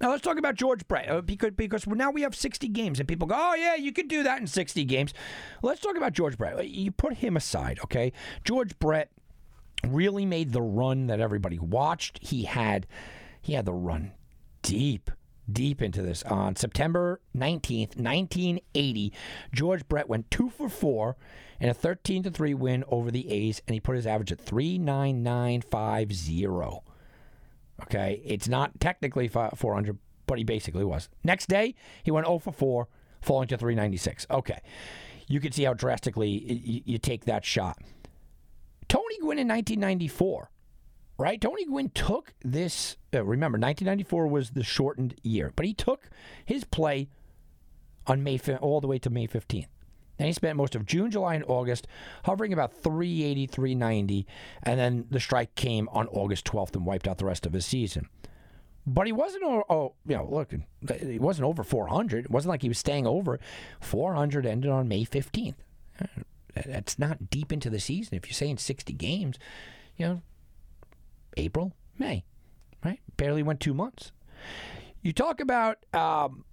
[0.00, 3.08] Now let's talk about George Brett uh, because because now we have 60 games and
[3.08, 5.14] people go, oh yeah, you could do that in 60 games.
[5.62, 6.68] Let's talk about George Brett.
[6.68, 8.12] You put him aside, okay?
[8.44, 9.10] George Brett
[9.86, 12.18] really made the run that everybody watched.
[12.22, 12.86] He had
[13.40, 14.12] he had the run
[14.62, 15.10] deep
[15.50, 16.22] deep into this.
[16.24, 19.12] On September 19th, 1980,
[19.52, 21.16] George Brett went 2 for 4
[21.60, 24.40] in a 13 to 3 win over the A's and he put his average at
[24.40, 26.82] 39950.
[27.82, 31.10] Okay, it's not technically 400, but he basically was.
[31.22, 32.88] Next day, he went 0 for 4,
[33.20, 34.26] falling to 396.
[34.30, 34.60] Okay,
[35.26, 37.78] you can see how drastically you take that shot.
[38.88, 40.50] Tony Gwynn in 1994,
[41.18, 41.40] right?
[41.40, 42.96] Tony Gwynn took this.
[43.12, 46.08] Uh, remember, 1994 was the shortened year, but he took
[46.44, 47.08] his play
[48.06, 49.66] on May all the way to May 15th.
[50.18, 51.88] And he spent most of June, July, and August
[52.24, 54.26] hovering about 380, 390.
[54.62, 57.66] And then the strike came on August 12th and wiped out the rest of his
[57.66, 58.08] season.
[58.86, 60.52] But he wasn't, oh, you know, look,
[61.00, 62.26] he wasn't over 400.
[62.26, 63.40] It wasn't like he was staying over.
[63.80, 65.54] 400 ended on May 15th.
[66.54, 68.14] That's not deep into the season.
[68.16, 69.38] If you're saying 60 games,
[69.96, 70.22] you know,
[71.36, 72.24] April, May,
[72.84, 73.00] right?
[73.16, 74.12] Barely went two months.
[75.02, 76.44] You talk about um,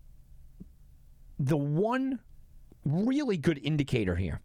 [1.40, 2.20] the one
[2.86, 4.42] really good indicator here,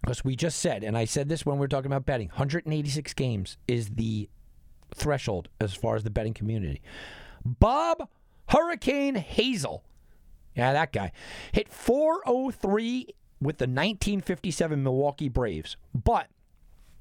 [0.00, 3.14] because we just said, and I said this when we were talking about betting 186
[3.14, 4.28] games is the
[4.94, 6.82] threshold as far as the betting community.
[7.44, 8.08] Bob
[8.48, 9.82] Hurricane Hazle,
[10.54, 11.12] yeah, that guy,
[11.52, 16.26] hit 403 with the 1957 Milwaukee Braves, but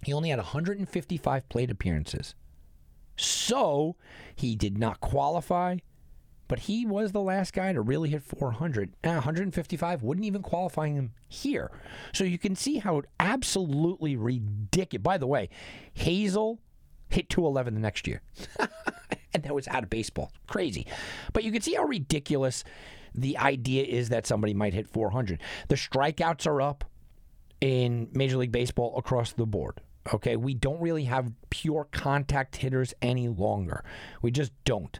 [0.03, 2.35] he only had 155 plate appearances.
[3.19, 3.97] So
[4.33, 5.77] he did not qualify,
[6.47, 8.93] but he was the last guy to really hit 400.
[9.03, 11.69] Uh, 155 wouldn't even qualify him here.
[12.13, 15.03] So you can see how absolutely ridiculous.
[15.03, 15.49] By the way,
[15.97, 16.59] Hazle
[17.09, 18.21] hit 211 the next year.
[19.33, 20.31] and that was out of baseball.
[20.47, 20.87] Crazy.
[21.33, 22.63] But you can see how ridiculous
[23.13, 25.41] the idea is that somebody might hit 400.
[25.67, 26.85] The strikeouts are up
[27.59, 29.81] in Major League Baseball across the board.
[30.13, 33.83] Okay, we don't really have pure contact hitters any longer.
[34.21, 34.99] We just don't.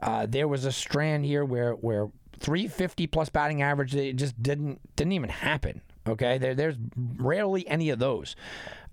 [0.00, 4.80] Uh, there was a strand here where where 350 plus batting average it just didn't
[4.96, 5.82] didn't even happen.
[6.06, 8.34] Okay, there, there's rarely any of those.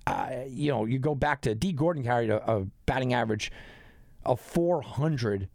[0.05, 3.51] Uh, you know, you go back to Dee Gordon carried a, a batting average
[4.23, 5.47] of 400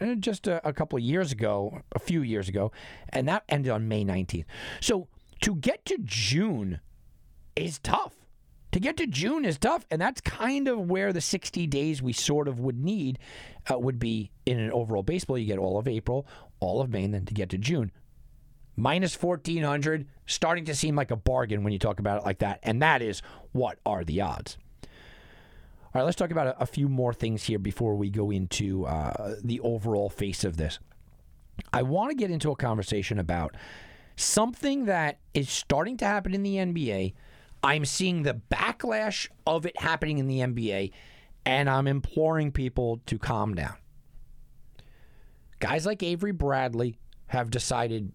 [0.00, 2.72] uh, just a, a couple of years ago, a few years ago,
[3.10, 4.44] and that ended on May 19th.
[4.80, 5.08] So
[5.42, 6.80] to get to June
[7.56, 8.21] is tough
[8.72, 12.12] to get to June is tough, and that's kind of where the 60 days we
[12.12, 13.18] sort of would need
[13.70, 15.38] uh, would be in an overall baseball.
[15.38, 16.26] You get all of April,
[16.58, 17.92] all of May, and then to get to June.
[18.74, 22.60] Minus 1400, starting to seem like a bargain when you talk about it like that.
[22.62, 23.20] And that is
[23.52, 24.56] what are the odds?
[24.82, 28.86] All right, let's talk about a, a few more things here before we go into
[28.86, 30.78] uh, the overall face of this.
[31.70, 33.54] I want to get into a conversation about
[34.16, 37.12] something that is starting to happen in the NBA
[37.62, 40.92] I'm seeing the backlash of it happening in the NBA,
[41.46, 43.74] and I'm imploring people to calm down.
[45.60, 46.98] Guys like Avery Bradley
[47.28, 48.12] have decided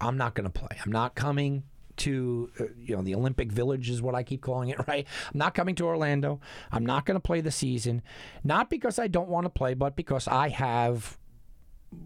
[0.00, 0.76] I'm not going to play.
[0.84, 1.64] I'm not coming
[1.96, 5.06] to uh, you know the Olympic Village is what I keep calling it, right?
[5.32, 6.40] I'm not coming to Orlando.
[6.72, 8.02] I'm not going to play the season,
[8.42, 11.18] not because I don't want to play, but because I have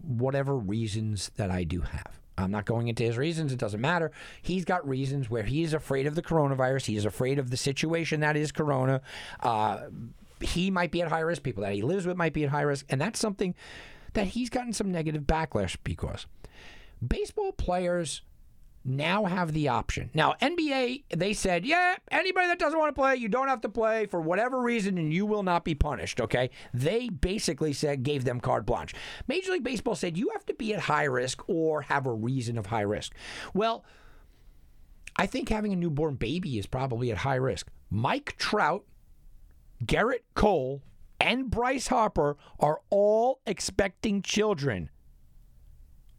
[0.03, 2.18] whatever reasons that I do have.
[2.39, 3.51] I'm not going into his reasons.
[3.51, 4.11] It doesn't matter.
[4.41, 6.85] He's got reasons where he is afraid of the coronavirus.
[6.85, 9.01] He is afraid of the situation that is corona.
[9.39, 9.87] Uh,
[10.41, 11.43] he might be at high risk.
[11.43, 12.85] People that he lives with might be at high risk.
[12.89, 13.55] And that's something
[14.13, 16.25] that he's gotten some negative backlash because
[17.05, 18.21] baseball players
[18.89, 20.09] now have the option.
[20.13, 23.69] Now, NBA, they said, yeah, anybody that doesn't want to play, you don't have to
[23.69, 26.49] play for whatever reason and you will not be punished, okay?
[26.73, 28.93] They basically said, gave them carte blanche.
[29.27, 32.57] Major League Baseball said, you have to be at high risk or have a reason
[32.57, 33.13] of high risk.
[33.53, 33.85] Well,
[35.15, 37.67] I think having a newborn baby is probably at high risk.
[37.89, 38.85] Mike Trout,
[39.83, 40.81] Gerrit Cole,
[41.19, 44.89] and Bryce Harper are all expecting children.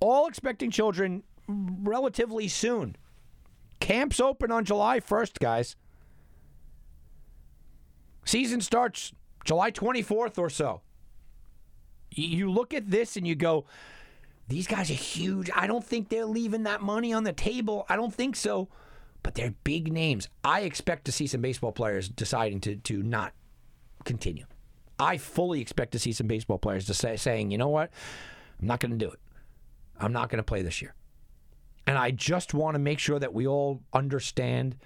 [0.01, 2.97] All expecting children relatively soon.
[3.81, 5.77] Camps open on July 1st, guys.
[8.25, 9.13] Season starts
[9.45, 10.83] July 24th or so.
[12.11, 13.65] You- look at this and you go,
[14.49, 15.49] these guys are huge.
[15.55, 17.87] I don't think they're leaving that money on the table.
[17.89, 18.69] I don't think so.
[19.23, 20.29] But they're big names.
[20.43, 23.33] I expect to see some baseball players deciding to to not
[24.05, 24.47] continue.
[24.99, 27.91] I fully expect to see some baseball players to say, saying, you know what,
[28.61, 29.21] I'm not going to do it.
[29.99, 30.95] I'm not going to play this year.
[31.90, 34.76] And I just want to make sure that we all understand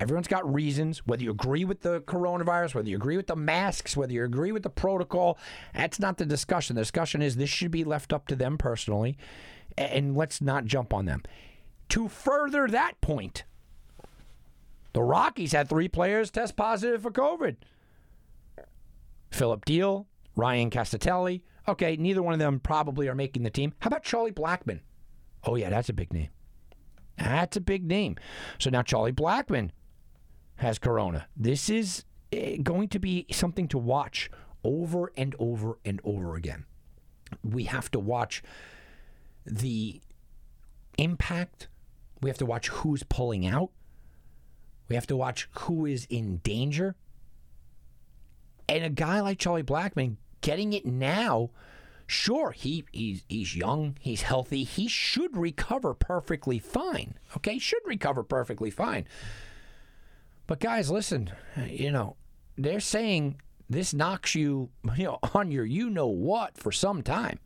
[0.00, 3.98] everyone's got reasons, whether you agree with the coronavirus, whether you agree with the masks,
[3.98, 5.36] whether you agree with the protocol.
[5.74, 6.74] That's not the discussion.
[6.74, 9.18] The discussion is this should be left up to them personally,
[9.76, 11.22] and let's not jump on them.
[11.90, 13.44] To further that point,
[14.94, 17.56] the Rockies had three players test positive for COVID.
[19.30, 21.44] Phillip Diehl, Ryan Castellani.
[21.68, 23.74] Okay, neither one of them probably are making the team.
[23.80, 24.80] How about Charlie Blackmon?
[25.44, 26.30] Oh, yeah, that's a big name.
[27.18, 28.16] That's a big name.
[28.58, 29.70] So now Charlie Blackmon
[30.56, 31.26] has corona.
[31.36, 34.30] This is eh, going to be something to watch
[34.64, 36.64] over and over and over again.
[37.42, 38.42] We have to watch
[39.44, 40.00] the
[40.96, 41.68] impact.
[42.20, 43.70] We have to watch who's pulling out.
[44.88, 46.96] We have to watch who is in danger.
[48.68, 51.50] And a guy like Charlie Blackmon getting it now,
[52.08, 57.14] sure, he he's, he's young, he's healthy, he should recover perfectly fine.
[57.36, 59.06] Okay, should recover perfectly fine.
[60.48, 61.30] But guys, listen,
[61.68, 62.16] you know,
[62.56, 67.38] they're saying this knocks you, you know, on your you know what for some time.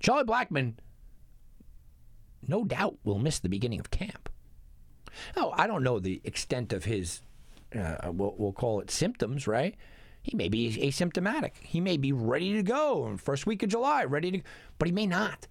[0.00, 0.74] Charlie Blackmon,
[2.46, 4.28] no doubt, will miss the beginning of camp.
[5.36, 7.22] Oh, I don't know the extent of his,
[7.74, 9.76] uh, we'll, we'll call it symptoms, right?
[10.26, 11.52] He may be asymptomatic.
[11.62, 14.42] He may be ready to go first week of July, ready to,
[14.76, 15.46] but he may not.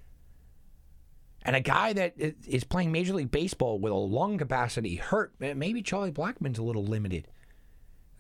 [1.44, 5.54] And a guy that is playing Major League Baseball with a lung capacity hurt, eh,
[5.54, 7.30] maybe Charlie Blackmon's a little limited.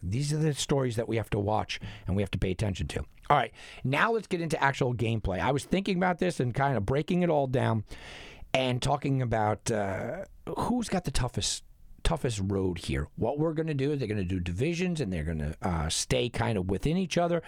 [0.02, 2.88] These are the stories that we have to watch and we have to pay attention
[2.88, 3.00] to.
[3.30, 3.52] All right,
[3.84, 5.42] now let's get into actual gameplay.
[5.42, 7.84] I was thinking about this and kind of breaking it all down
[8.54, 10.24] and talking about uh,
[10.58, 11.66] who's got the toughest
[12.06, 13.08] toughest road here.
[13.18, 15.56] What we're going to do is they're going to do divisions and they're going to
[15.62, 17.42] uh, stay kind of within each other.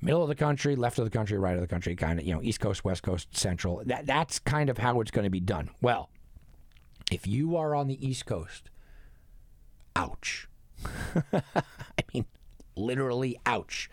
[0.00, 2.34] Middle of the country, left of the country, right of the country, kind of you
[2.34, 3.82] know East Coast, West Coast, Central.
[3.86, 5.70] That that's kind of how it's going to be done.
[5.80, 6.10] Well,
[7.12, 8.70] if you are on the East Coast,
[9.94, 10.48] ouch.
[11.32, 11.42] I
[12.12, 12.26] mean,
[12.76, 13.88] literally, ouch.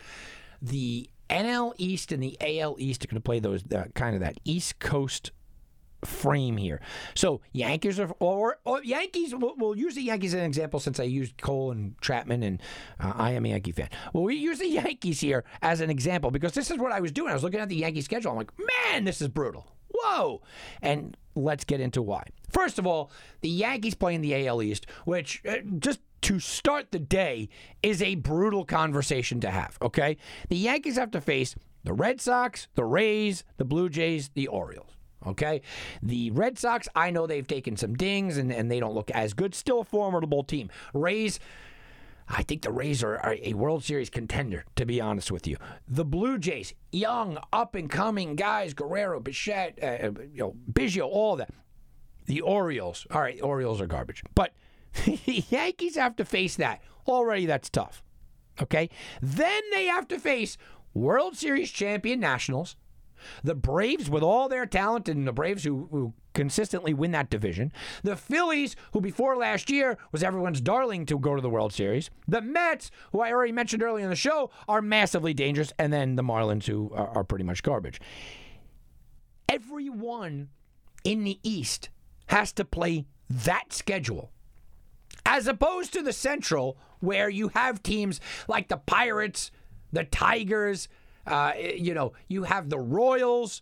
[0.61, 4.21] The NL East and the AL East are going to play those uh, kind of
[4.21, 5.31] that East Coast
[6.05, 6.81] frame here.
[7.15, 9.33] So Yankees are or, or Yankees.
[9.35, 12.61] We'll, we'll use the Yankees as an example since I used Cole and Chapman, and
[12.99, 13.89] uh, I am a Yankee fan.
[14.13, 17.11] Well, we use the Yankees here as an example because this is what I was
[17.11, 17.31] doing.
[17.31, 18.31] I was looking at the Yankee schedule.
[18.31, 19.67] I'm like, man, this is brutal.
[19.89, 20.41] Whoa!
[20.81, 22.25] And let's get into why.
[22.49, 23.11] First of all,
[23.41, 27.49] the Yankees play in the AL East, which uh, just to start the day
[27.81, 29.77] is a brutal conversation to have.
[29.81, 30.17] Okay,
[30.49, 34.97] the Yankees have to face the Red Sox, the Rays, the Blue Jays, the Orioles.
[35.25, 35.61] Okay.
[36.01, 39.33] The Red Sox, I know they've taken some dings and, and they don't look as
[39.33, 39.55] good.
[39.55, 40.69] Still a formidable team.
[40.93, 41.39] Rays,
[42.27, 45.57] I think the Rays are, are a World Series contender, to be honest with you.
[45.87, 51.35] The Blue Jays, young, up and coming guys, Guerrero, Bichette, uh, you know, Biggio, all
[51.37, 51.49] that.
[52.25, 54.23] The Orioles, all right, Orioles are garbage.
[54.33, 54.53] But
[55.05, 56.81] the Yankees have to face that.
[57.07, 58.01] Already that's tough.
[58.61, 58.89] Okay.
[59.21, 60.57] Then they have to face
[60.93, 62.75] World Series champion Nationals,
[63.43, 67.71] the Braves with all their talent and the Braves who, who consistently win that division,
[68.03, 72.09] the Phillies who before last year was everyone's darling to go to the World Series,
[72.27, 76.15] the Mets who I already mentioned earlier in the show are massively dangerous, and then
[76.15, 77.99] the Marlins who are, are pretty much garbage.
[79.47, 80.49] Everyone
[81.03, 81.89] in the East
[82.27, 84.31] has to play that schedule
[85.25, 89.51] as opposed to the Central, where you have teams like the Pirates,
[89.91, 90.87] the Tigers,
[91.25, 93.61] uh, you know, you have the Royals.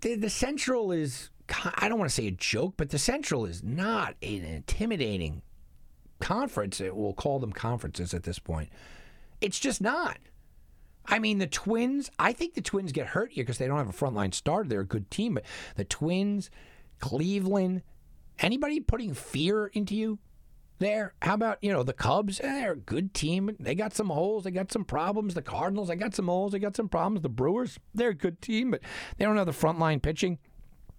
[0.00, 1.30] The, the Central is,
[1.76, 5.42] I don't want to say a joke, but the Central is not an intimidating
[6.20, 6.80] conference.
[6.80, 8.70] We'll call them conferences at this point.
[9.40, 10.18] It's just not.
[11.06, 13.88] I mean, the Twins, I think the Twins get hurt here because they don't have
[13.88, 14.68] a frontline starter.
[14.68, 15.44] They're a good team, but
[15.76, 16.50] the Twins,
[17.00, 17.82] Cleveland,
[18.38, 20.18] anybody putting fear into you
[20.80, 21.14] there?
[21.22, 22.40] How about, you know, the Cubs?
[22.40, 23.56] Eh, they're a good team.
[23.60, 24.44] They got some holes.
[24.44, 25.34] They got some problems.
[25.34, 26.52] The Cardinals, they got some holes.
[26.52, 27.22] They got some problems.
[27.22, 28.80] The Brewers, they're a good team, but
[29.16, 30.38] they don't have the frontline pitching.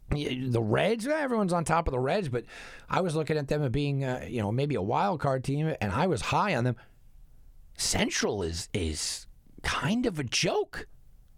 [0.09, 2.45] The Reds, eh, everyone's on top of the Reds, but
[2.89, 5.73] I was looking at them as being, uh, you know, maybe a wild card team,
[5.79, 6.75] and I was high on them.
[7.77, 9.25] Central is is
[9.63, 10.87] kind of a joke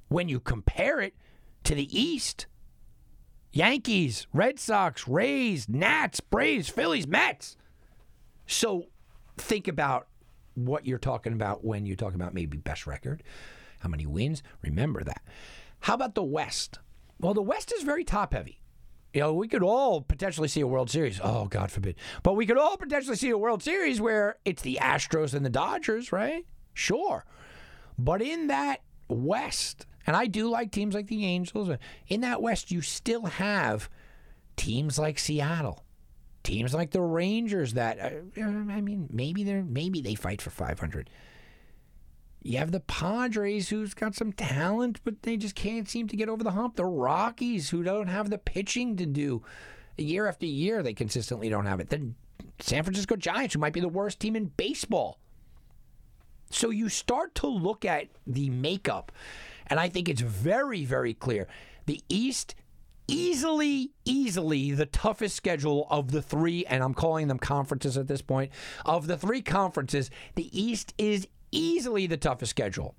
[0.07, 1.13] when you compare it
[1.65, 2.47] to the East.
[3.51, 7.55] Yankees, Red Sox, Rays, Nats, Braves, Phillies, Mets.
[8.47, 8.87] So
[9.37, 10.07] think about
[10.55, 13.23] what you're talking about when you talk about maybe best record.
[13.79, 14.41] how many wins.
[14.61, 15.21] Remember that.
[15.81, 16.79] How about the West?
[17.19, 18.61] Well, the West is very top heavy.
[19.13, 21.19] You know, we could all potentially see a World Series.
[21.21, 21.95] Oh, God forbid.
[22.23, 25.49] But we could all potentially see a World Series where it's the Astros and the
[25.49, 26.45] Dodgers, right?
[26.73, 27.25] Sure.
[27.99, 31.69] But in that West, and I do like teams like the Angels,
[32.07, 33.89] in that West, you still have
[34.55, 35.82] teams like Seattle,
[36.43, 41.09] teams like the Rangers that, uh, I mean, maybe they're maybe they fight for 500.
[42.41, 46.27] You have the Padres, who's got some talent, but they just can't seem to get
[46.27, 46.75] over the hump.
[46.75, 49.43] The Rockies, who don't have the pitching to do.
[49.97, 51.89] Year after year, they consistently don't have it.
[51.89, 52.15] Then
[52.59, 55.19] San Francisco Giants, who might be the worst team in baseball.
[56.49, 59.11] So you start to look at the makeup,
[59.67, 61.47] and I think it's very, very clear.
[61.85, 62.55] The East,
[63.07, 68.21] easily, easily the toughest schedule of the three, and I'm calling them conferences at this
[68.21, 68.51] point.
[68.85, 72.95] Of the three conferences, the East is easily the toughest schedule.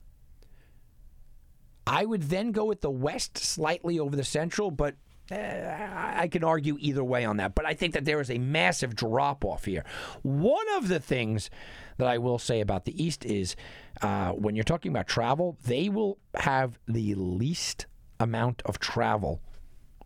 [1.87, 4.95] I would then go with the West slightly over the Central, but
[5.31, 7.55] uh, I can argue either way on that.
[7.55, 9.85] But I think that there is a massive drop off here.
[10.23, 11.51] One of the things
[11.97, 13.57] that I will say about the East is
[14.03, 17.87] uh, when you're talking about travel, they will have the least
[18.21, 19.41] amount of travel,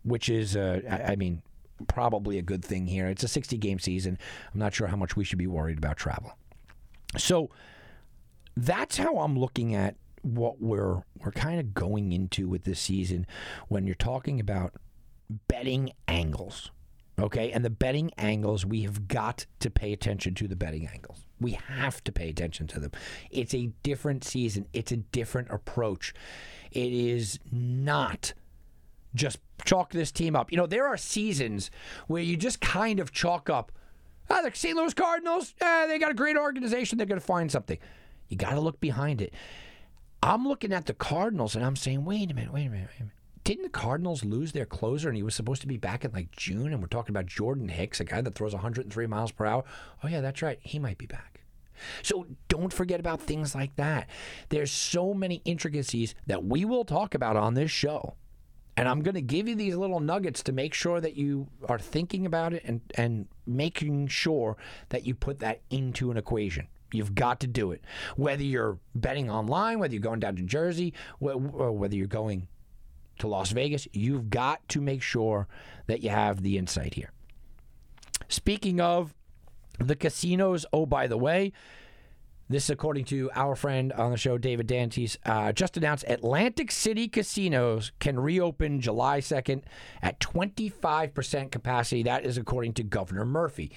[0.09, 1.41] which is, uh, I I mean,
[1.87, 3.07] probably a good thing here.
[3.07, 4.17] It's a 60 game season.
[4.53, 6.33] I'm not sure how much we should be worried about travel.
[7.17, 7.49] So
[8.55, 13.25] that's how I'm looking at what we're we're kind of going into with this season
[13.69, 14.73] when you're talking about
[15.47, 16.71] betting angles.
[17.17, 17.51] Okay?
[17.51, 21.25] And the betting angles, we have got to pay attention to the betting angles.
[21.39, 22.91] We have to pay attention to them.
[23.29, 26.13] It's a different season, it's a different approach.
[26.71, 28.33] It is not
[29.15, 30.51] just chalk this team up.
[30.51, 31.71] You know, there are seasons
[32.07, 33.71] where you just kind of chalk up.
[34.29, 34.75] Ah, the St.
[34.75, 36.97] Louis Cardinals, eh, they got a great organization.
[36.97, 37.79] They're going to find something.
[38.27, 39.33] You got to look behind it.
[40.21, 42.99] I'm looking at the Cardinals and I'm saying, wait a minute, wait a minute, wait
[42.99, 43.15] a minute.
[43.43, 46.31] Didn't the Cardinals lose their closer and he was supposed to be back in like
[46.31, 46.71] June?
[46.71, 49.63] And we're talking about Jordan Hicks, a guy that throws 103 miles per hour.
[50.03, 50.59] Oh, yeah, that's right.
[50.61, 51.41] He might be back.
[52.03, 54.09] So don't forget about things like that.
[54.49, 58.15] There's so many intricacies that we will talk about on this show.
[58.79, 61.77] And I'm going to give you these little nuggets to make sure that you are
[61.77, 64.55] thinking about it and, and making sure
[64.87, 66.69] that you put that into an equation.
[66.93, 67.83] You've got to do it.
[68.15, 72.47] Whether you're betting online, whether you're going down to Jersey, whether you're going
[73.17, 75.49] to Las Vegas, you've got to make sure
[75.87, 77.11] that you have the insight here.
[78.29, 79.13] Speaking of
[79.77, 81.51] the casinos, oh, by the way,
[82.49, 86.71] this is according to our friend on the show, David Danzis, uh, just announced Atlantic
[86.71, 89.61] City casinos can reopen July 2nd
[90.01, 92.03] at 25% capacity.
[92.03, 93.71] That is according to Governor Murphy.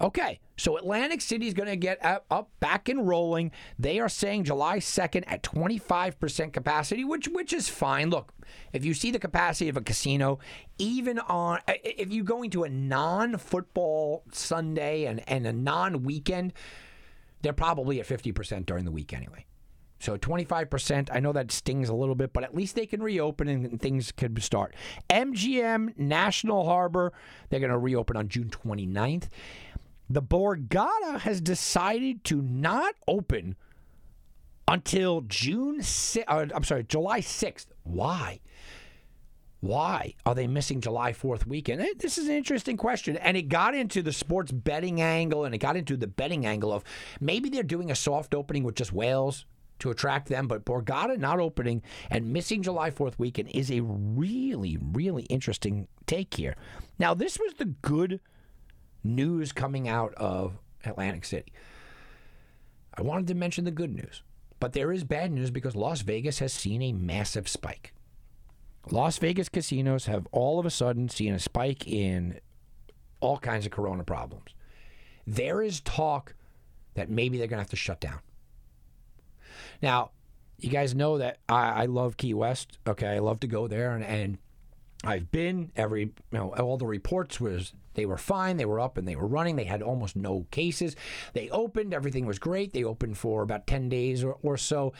[0.00, 3.50] Okay, so Atlantic City is going to get up, up, back and rolling.
[3.78, 8.10] They are saying July 2nd at 25% capacity, which which is fine.
[8.10, 8.32] Look,
[8.72, 10.38] if you see the capacity of a casino,
[10.78, 16.52] even on if you're going to a non-football Sunday and, and a non-weekend,
[17.46, 19.46] they're probably at 50% during the week anyway.
[20.00, 23.46] So 25%, I know that stings a little bit, but at least they can reopen
[23.46, 24.74] and things could start.
[25.08, 27.12] MGM National Harbor,
[27.48, 29.28] they're going to reopen on June 29th.
[30.10, 33.54] The Borgata has decided to not open
[34.66, 35.82] until June.
[35.82, 37.66] Si- uh, I'm sorry, July 6th.
[37.84, 38.40] Why?
[39.60, 41.80] Why are they missing July 4th weekend?
[41.80, 43.16] Eh, This is an interesting question.
[43.16, 46.72] And it got into the sports betting angle and it got into the betting angle
[46.72, 46.84] of
[47.20, 49.46] maybe they're doing a soft opening with just whales
[49.78, 54.78] to attract them, but Borgata not opening and missing July 4th weekend is a really,
[54.80, 56.56] really interesting take here.
[56.98, 58.20] Now, this was the good
[59.04, 61.52] news coming out of Atlantic City.
[62.94, 64.22] I wanted to mention the good news,
[64.60, 67.92] but there is bad news because Las Vegas has seen a massive spike.
[68.90, 72.40] Las Vegas casinos have all of a sudden seen a spike in
[73.20, 74.54] all kinds of corona problems.
[75.26, 76.34] There is talk
[76.94, 78.20] that maybe they're going to have to shut down.
[79.82, 80.10] Now,
[80.58, 82.78] you guys know that I, I love Key West.
[82.86, 84.38] Okay, I love to go there, and, and
[85.04, 85.72] I've been.
[85.76, 88.56] Every you know, all the reports was they were fine.
[88.56, 89.56] They were up and they were running.
[89.56, 90.94] They had almost no cases.
[91.32, 91.92] They opened.
[91.92, 92.72] Everything was great.
[92.72, 94.92] They opened for about ten days or, or so,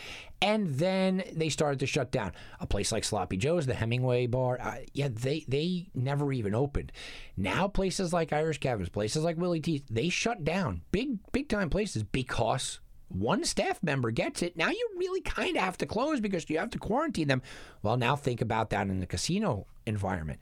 [0.42, 2.32] and then they started to shut down.
[2.60, 6.92] A place like Sloppy Joe's, the Hemingway Bar, uh, yeah, they they never even opened.
[7.36, 10.82] Now places like Irish Kevin's, places like Willie T's, they shut down.
[10.90, 14.56] Big big time places because one staff member gets it.
[14.56, 17.42] Now you really kind of have to close because you have to quarantine them.
[17.82, 20.40] Well, now think about that in the casino environment.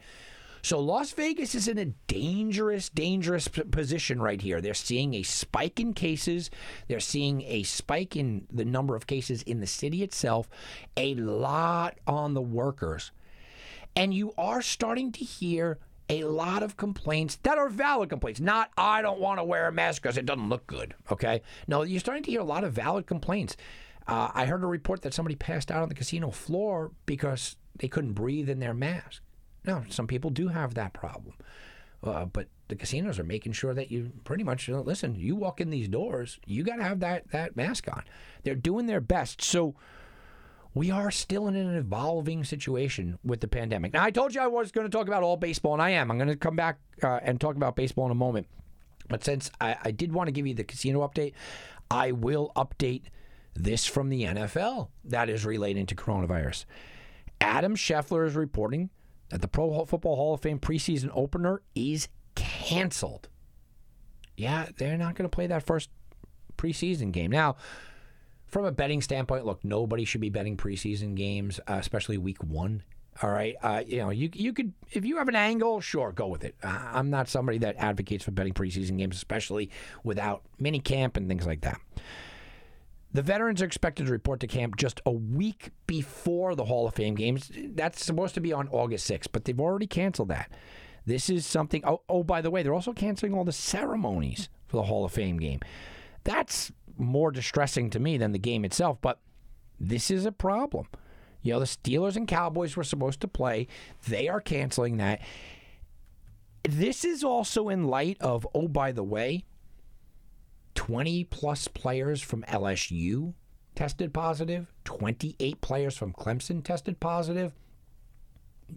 [0.64, 4.62] So Las Vegas is in a dangerous, dangerous p- position right here.
[4.62, 6.48] They're seeing a spike in cases.
[6.88, 10.48] They're seeing a spike in the number of cases in the city itself,
[10.96, 13.12] a lot on the workers.
[13.94, 18.40] And you are starting to hear a lot of complaints that are valid complaints.
[18.40, 20.94] Not, I don't want to wear a mask because it doesn't look good.
[21.12, 21.42] Okay.
[21.68, 23.54] No, you're starting to hear a lot of valid complaints.
[24.06, 27.88] Uh, I heard a report that somebody passed out on the casino floor because they
[27.88, 29.20] couldn't breathe in their mask.
[29.64, 31.34] No, some people do have that problem.
[32.02, 35.14] Uh, but the casinos are making sure that you pretty much listen.
[35.14, 38.04] You walk in these doors, you got to have that that mask on.
[38.42, 39.42] They're doing their best.
[39.42, 39.74] So
[40.74, 43.92] we are still in an evolving situation with the pandemic.
[43.94, 46.10] Now, I told you I was going to talk about all baseball, and I am.
[46.10, 48.48] I'm going to come back uh, and talk about baseball in a moment.
[49.08, 51.32] But since I, I did want to give you the casino update,
[51.90, 53.04] I will update
[53.54, 56.64] this from the NFL that is relating to coronavirus.
[57.40, 58.90] Adam Schefter is reporting
[59.30, 63.28] that the Pro Football Hall of Fame preseason opener is canceled.
[64.36, 65.90] Yeah, they're not going to play that first
[66.56, 67.30] preseason game.
[67.30, 67.56] Now,
[68.46, 72.82] from a betting standpoint, look, nobody should be betting preseason games, uh, especially week one.
[73.22, 76.26] All right, uh, you know, you you could if you have an angle, sure, go
[76.26, 76.56] with it.
[76.64, 79.70] Uh, I'm not somebody that advocates for betting preseason games, especially
[80.02, 81.80] without mini camp and things like that.
[83.14, 86.94] The veterans are expected to report to camp just a week before the Hall of
[86.94, 87.48] Fame games.
[87.54, 90.50] That's supposed to be on August 6th, but they've already canceled that.
[91.06, 91.82] This is something.
[91.84, 95.12] Oh, oh, by the way, they're also canceling all the ceremonies for the Hall of
[95.12, 95.60] Fame game.
[96.24, 99.20] That's more distressing to me than the game itself, but
[99.78, 100.88] this is a problem.
[101.42, 103.68] You know, the Steelers and Cowboys were supposed to play.
[104.08, 105.20] They are canceling that.
[106.68, 109.44] This is also in light of, oh, by the way,
[110.74, 113.34] 20 plus players from LSU
[113.74, 117.52] tested positive, 28 players from Clemson tested positive.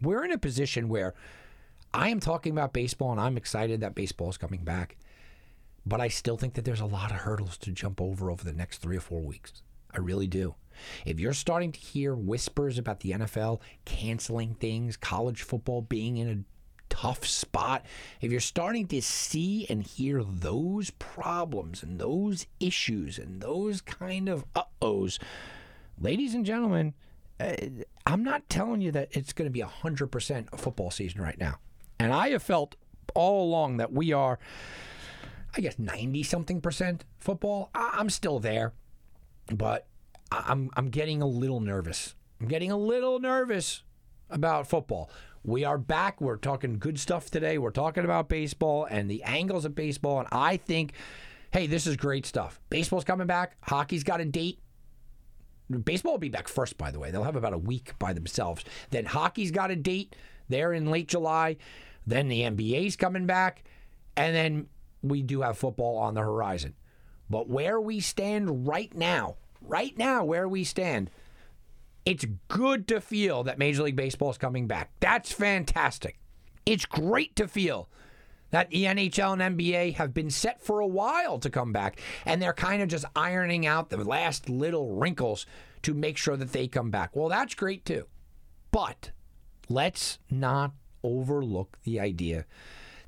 [0.02, 1.14] We're in a position where
[1.94, 4.98] I am talking about baseball and I'm excited that baseball is coming back.
[5.86, 8.54] But I still think that there's a lot of hurdles to jump over over the
[8.54, 9.62] next three or four weeks.
[9.92, 10.56] I really do.
[11.06, 16.30] If you're starting to hear whispers about the NFL canceling things, college football being in
[16.30, 16.57] a
[16.98, 17.86] tough spot,
[18.22, 24.28] if you're starting to see and hear those problems and those issues and those kind
[24.28, 25.20] of uh ohs,
[26.00, 26.94] ladies and gentlemen,
[27.40, 27.54] uh,
[28.06, 31.60] I'm not telling you that it's going to be 100% a football season right now.
[32.00, 32.76] And I have felt
[33.14, 34.40] all along that we are,
[35.56, 37.70] I guess, 90 something percent football.
[37.76, 38.74] I- I'm still there,
[39.54, 39.86] but
[40.32, 42.16] I- I'm, I'm getting a little nervous.
[42.42, 43.84] I'm getting a little nervous
[44.30, 45.10] about football.
[45.48, 46.20] We are back.
[46.20, 47.58] We're talking good stuff today.
[47.58, 50.20] We're talking about baseball and the angles of baseball.
[50.20, 50.92] And I think,
[51.54, 52.60] hey, this is great stuff.
[52.70, 53.56] Baseball's coming back.
[53.62, 54.60] Hockey's got a date.
[55.86, 57.12] Baseball will be back first, by the way.
[57.12, 58.66] They'll have about a week by themselves.
[58.90, 60.18] Then hockey's got a date
[60.50, 61.56] there in late July.
[62.06, 63.64] Then the NBA's coming back.
[64.18, 64.68] And then
[65.02, 66.74] we do have football on the horizon.
[67.30, 71.10] But where we stand right now, right now, where we stand,
[72.08, 74.92] it's good to feel that Major League Baseball is coming back.
[75.02, 76.18] That's fantastic.
[76.66, 77.90] It's great to feel
[78.52, 82.42] that the NHL and NBA have been set for a while to come back, and
[82.42, 85.46] they're kind of just ironing out the last little wrinkles
[85.82, 87.14] to make sure that they come back.
[87.14, 88.06] Well, that's great too.
[88.72, 89.12] But
[89.68, 90.72] let's not
[91.04, 92.46] overlook the idea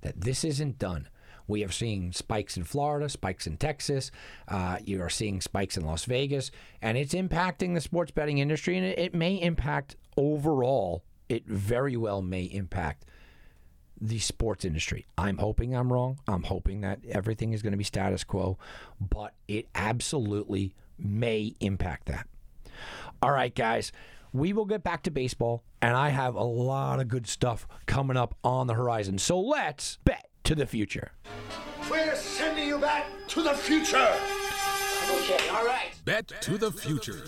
[0.02, 1.08] that this isn't done.
[1.50, 4.12] We are seeing spikes in Florida, spikes in Texas.
[4.47, 8.78] Uh, you are seeing spikes in Las Vegas, and it's impacting the sports betting industry,
[8.78, 11.04] and it, it may impact overall.
[11.28, 13.06] It very well may impact
[14.00, 15.08] the sports industry.
[15.18, 16.20] I'm hoping I'm wrong.
[16.28, 18.58] I'm hoping that everything is going to be status quo,
[19.02, 22.28] but it absolutely may impact that.
[23.22, 23.91] All right, guys,
[24.32, 28.18] we will get back to baseball, and I have a lot of good stuff coming
[28.18, 29.18] up on the horizon.
[29.18, 31.12] So let's bet to the future.
[31.91, 33.97] We're sending you back to the future.
[33.97, 35.91] Okay, all right.
[36.06, 37.24] Bet to the future.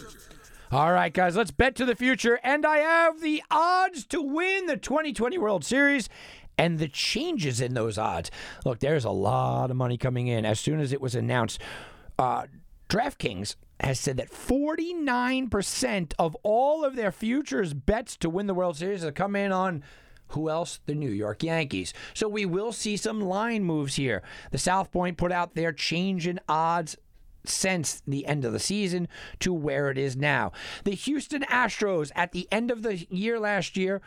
[0.72, 2.40] All right, guys, let's bet to the future.
[2.42, 6.10] And I have the odds to win the 2020 World Series
[6.58, 8.32] and the changes in those odds.
[8.66, 10.44] Look, there's a lot of money coming in.
[10.44, 11.62] As soon as it was announced,
[12.18, 12.48] uh,
[12.90, 18.78] DraftKings has said that 49% of all of their futures bets to win the World
[18.78, 19.84] Series have come in on
[20.32, 20.80] who else?
[20.86, 21.94] The New York Yankees.
[22.14, 24.22] So we will see some line moves here.
[24.52, 26.98] The South Point put out their change in odds
[27.46, 29.08] since the end of the season
[29.40, 30.52] to where it is now.
[30.84, 34.02] The Houston Astros at the end of the year last year,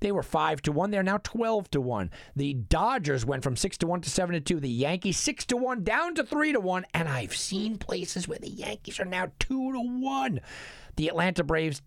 [0.00, 0.90] they were 5 to 1.
[0.90, 2.10] They're now 12 to 1.
[2.34, 4.60] The Dodgers went from 6 to 1 to 7 to 2.
[4.60, 8.38] The Yankees 6 to 1 down to 3 to 1, and I've seen places where
[8.38, 10.40] the Yankees are now 2 to 1.
[10.96, 11.82] The Atlanta Braves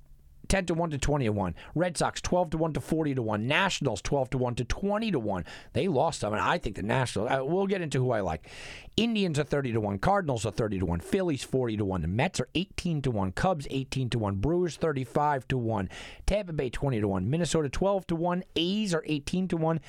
[0.49, 1.55] 10 to 1 to 20 to 1.
[1.75, 3.47] Red Sox 12 to 1 to 40 to 1.
[3.47, 5.45] Nationals 12 to 1 to 20 to 1.
[5.73, 8.49] They lost some, and I think the Nationals, uh, we'll get into who I like.
[8.97, 9.99] Indians are 30 to 1.
[9.99, 10.99] Cardinals are 30 to 1.
[10.99, 12.01] Phillies 40 to 1.
[12.01, 13.31] The Mets are 18 to 1.
[13.31, 14.35] Cubs 18 to 1.
[14.35, 15.89] Brewers 35 to 1.
[16.25, 17.29] Tampa Bay 20 to 1.
[17.29, 18.43] Minnesota 12 to 1.
[18.55, 19.79] A's are 18 to 1.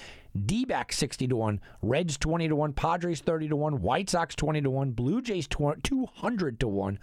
[0.46, 1.60] D backs 60 to 1.
[1.82, 2.72] Reds 20 to 1.
[2.74, 3.82] Padres 30 to 1.
[3.82, 4.90] White Sox 20 to 1.
[4.92, 6.98] Blue Jays 200 to 1.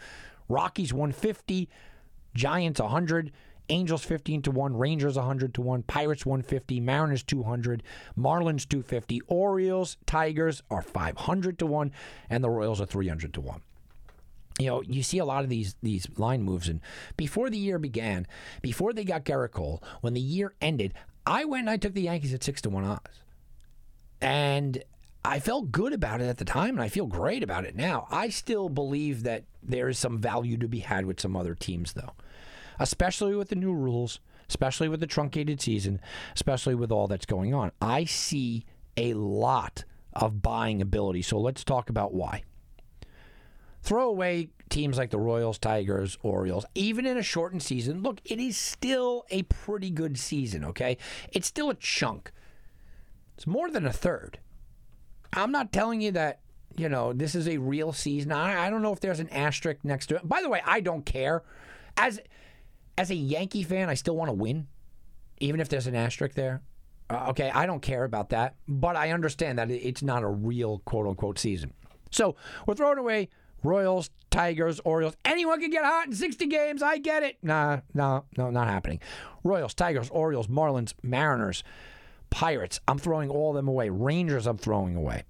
[0.47, 1.67] Rockies 150.
[2.33, 3.31] Giants 100.
[3.69, 7.83] Angels 15 to 1, Rangers 100 to 1, Pirates 150, Mariners 200,
[8.17, 11.91] Marlins 250, Orioles, Tigers are 500 to 1,
[12.29, 13.61] and the Royals are 300 to 1
[14.59, 16.81] you know, you see a lot of these these line moves, and
[17.15, 18.27] before the year began,
[18.61, 20.93] before they got Gerrit Cole, when the year ended,
[21.25, 23.21] I went and I took the Yankees at six to one odds,
[24.21, 24.83] and
[25.23, 28.07] I felt good about it at the time, and I feel great about it now.
[28.09, 31.93] I still believe that there is some value to be had with some other teams,
[31.93, 32.13] though
[32.79, 34.19] especially with the new rules,
[34.49, 35.99] especially with the truncated season,
[36.33, 37.71] especially with all that's going on.
[37.81, 38.65] I see
[38.95, 41.21] a lot of buying ability.
[41.21, 42.43] So let's talk about why.
[43.81, 48.01] Throw away teams like the Royals, Tigers, Orioles, even in a shortened season.
[48.03, 50.97] Look, it is still a pretty good season, okay?
[51.31, 52.31] It's still a chunk.
[53.35, 54.39] It's more than a third.
[55.31, 56.39] I'm not telling you that,
[56.75, 58.31] you know, this is a real season.
[58.31, 60.27] I, I don't know if there's an asterisk next to it.
[60.27, 61.43] By the way, I don't care.
[61.95, 62.19] As
[62.97, 64.67] as a Yankee fan, I still want to win,
[65.39, 66.61] even if there's an asterisk there.
[67.09, 70.79] Uh, okay, I don't care about that, but I understand that it's not a real
[70.79, 71.73] quote unquote season.
[72.11, 72.35] So
[72.65, 73.29] we're throwing away
[73.63, 75.15] Royals, Tigers, Orioles.
[75.23, 76.83] Anyone can get hot in 60 games.
[76.83, 77.37] I get it.
[77.41, 78.99] Nah, no, no, not happening.
[79.43, 81.63] Royals, Tigers, Orioles, Marlins, Mariners,
[82.29, 82.79] Pirates.
[82.87, 83.89] I'm throwing all them away.
[83.89, 85.23] Rangers, I'm throwing away.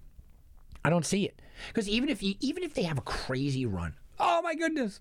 [0.84, 3.95] I don't see it because even if you, even if they have a crazy run,
[4.20, 4.99] oh my goodness,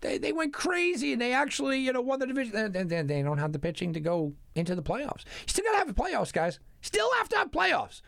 [0.00, 2.72] they, they went crazy and they actually you know won the division.
[2.72, 5.24] They, they, they don't have the pitching to go into the playoffs.
[5.24, 6.58] You still got to have the playoffs, guys.
[6.80, 8.02] Still have to have playoffs,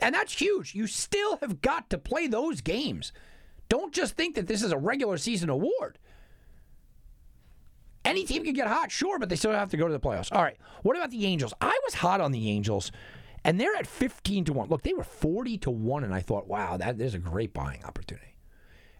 [0.00, 0.74] and that's huge.
[0.74, 3.12] You still have got to play those games.
[3.68, 5.98] Don't just think that this is a regular season award.
[8.04, 10.32] Any team can get hot, sure, but they still have to go to the playoffs.
[10.32, 10.58] All right.
[10.82, 11.54] What about the Angels?
[11.60, 12.90] I was hot on the Angels,
[13.44, 14.68] and they're at 15 to 1.
[14.68, 17.84] Look, they were 40 to 1, and I thought, wow, that there's a great buying
[17.84, 18.31] opportunity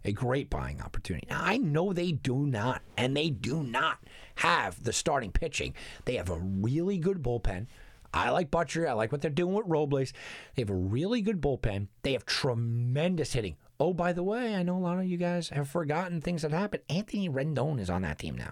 [0.05, 1.27] a great buying opportunity.
[1.29, 3.99] Now, I know they do not, and they do not
[4.35, 5.73] have the starting pitching.
[6.05, 7.67] They have a really good bullpen.
[8.13, 8.87] I like Buttrey.
[8.87, 10.13] I like what they're doing with Robles.
[10.55, 11.87] They have a really good bullpen.
[12.03, 13.55] They have tremendous hitting.
[13.79, 16.51] Oh, by the way, I know a lot of you guys have forgotten things that
[16.51, 16.83] happened.
[16.89, 18.51] Anthony Rendon is on that team now.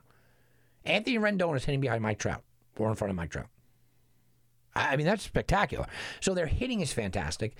[0.84, 2.44] Anthony Rendon is hitting behind Mike Trout
[2.78, 3.48] or in front of Mike Trout.
[4.74, 5.86] I mean, that's spectacular.
[6.22, 7.56] So their hitting is fantastic.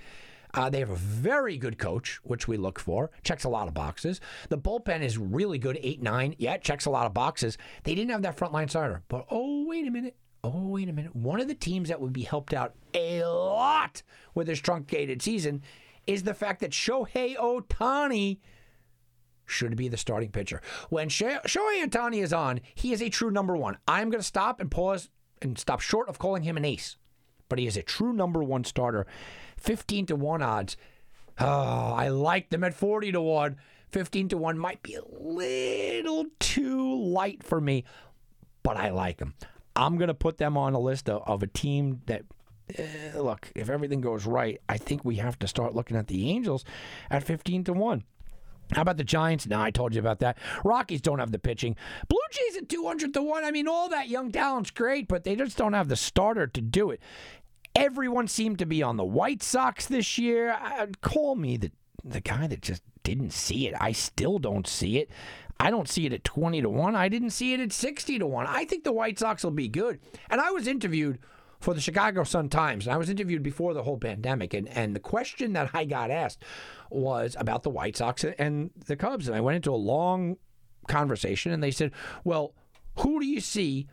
[0.54, 3.10] Uh, they have a very good coach, which we look for.
[3.24, 4.20] Checks a lot of boxes.
[4.48, 6.34] The bullpen is really good, 8 9.
[6.38, 7.56] Yeah, checks a lot of boxes.
[7.84, 9.02] They didn't have that frontline starter.
[9.08, 10.16] But oh, wait a minute.
[10.44, 11.14] Oh, wait a minute.
[11.14, 14.02] One of the teams that would be helped out a lot
[14.34, 15.62] with this truncated season
[16.06, 18.38] is the fact that Shohei Ohtani
[19.46, 20.60] should be the starting pitcher.
[20.88, 23.78] When Shohei Ohtani is on, he is a true number one.
[23.86, 26.96] I'm going to stop and pause and stop short of calling him an ace,
[27.48, 29.06] but he is a true number one starter.
[29.62, 30.76] 15 to 1 odds.
[31.38, 33.56] Oh, I like them at 40 to 1.
[33.90, 37.84] 15 to 1 might be a little too light for me,
[38.62, 39.34] but I like them.
[39.76, 42.22] I'm going to put them on a list of, of a team that,
[42.76, 46.30] eh, look, if everything goes right, I think we have to start looking at the
[46.30, 46.64] Angels
[47.10, 48.04] at 15 to 1.
[48.72, 49.46] How about the Giants?
[49.46, 50.38] No, I told you about that.
[50.64, 51.76] Rockies don't have the pitching.
[52.08, 53.44] Blue Jays at 200 to 1.
[53.44, 56.60] I mean, all that young talent's great, but they just don't have the starter to
[56.60, 57.00] do it.
[57.74, 60.50] Everyone seemed to be on the White Sox this year.
[60.50, 61.72] Uh, call me the
[62.04, 63.74] the guy that just didn't see it.
[63.80, 65.10] I still don't see it.
[65.60, 66.96] I don't see it at 20 to 1.
[66.96, 68.46] I didn't see it at 60 to 1.
[68.46, 70.00] I think the White Sox will be good.
[70.28, 71.20] And I was interviewed
[71.60, 72.86] for the Chicago Sun Times.
[72.86, 74.54] And I was interviewed before the whole pandemic.
[74.54, 76.42] And, and the question that I got asked
[76.90, 79.28] was about the White Sox and the Cubs.
[79.28, 80.36] And I went into a long
[80.88, 81.92] conversation and they said,
[82.24, 82.54] Well,
[82.98, 83.86] who do you see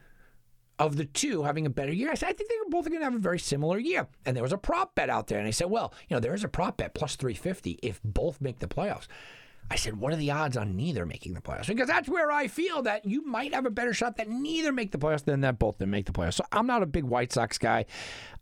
[0.80, 2.10] of the two having a better year.
[2.10, 4.08] I said, I think they're both going to have a very similar year.
[4.26, 5.38] And there was a prop bet out there.
[5.38, 8.40] And I said, well, you know, there is a prop bet plus 350 if both
[8.40, 9.08] make the playoffs.
[9.72, 11.68] I said, what are the odds on neither making the playoffs?
[11.68, 14.92] Because that's where I feel that you might have a better shot that neither make
[14.92, 16.36] the playoffs than that both then make the playoffs.
[16.36, 17.86] So I'm not a big White Sox guy.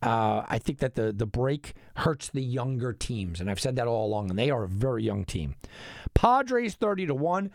[0.02, 3.42] Uh, I think that the, the break hurts the younger teams.
[3.42, 4.30] And I've said that all along.
[4.30, 5.56] And they are a very young team.
[6.14, 7.52] Padres 30 to 1.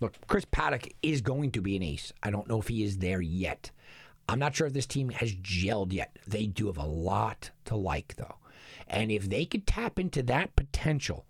[0.00, 2.12] Look, Chris Paddack is going to be an ace.
[2.22, 3.70] I don't know if he is there yet.
[4.28, 6.18] I'm not sure if this team has gelled yet.
[6.26, 8.36] They do have a lot to like, though.
[8.88, 11.26] And if they could tap into that potential,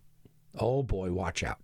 [0.58, 1.58] oh boy, watch out.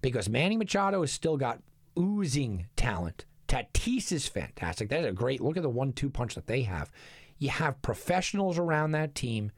[0.00, 1.60] Because Manny Machado has still got
[1.98, 4.90] oozing talent Tatis is fantastic.
[4.90, 6.92] That is a great look at the one-two punch that they have.
[7.38, 9.50] You have professionals around that team.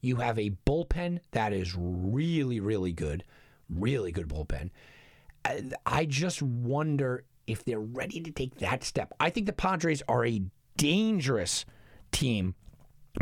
[0.00, 3.24] You have a bullpen that is really, really good,
[3.68, 4.70] really good bullpen.
[5.86, 9.12] I just wonder if they're ready to take that step.
[9.20, 10.42] I think the Padres are a
[10.76, 11.64] dangerous
[12.12, 12.54] team,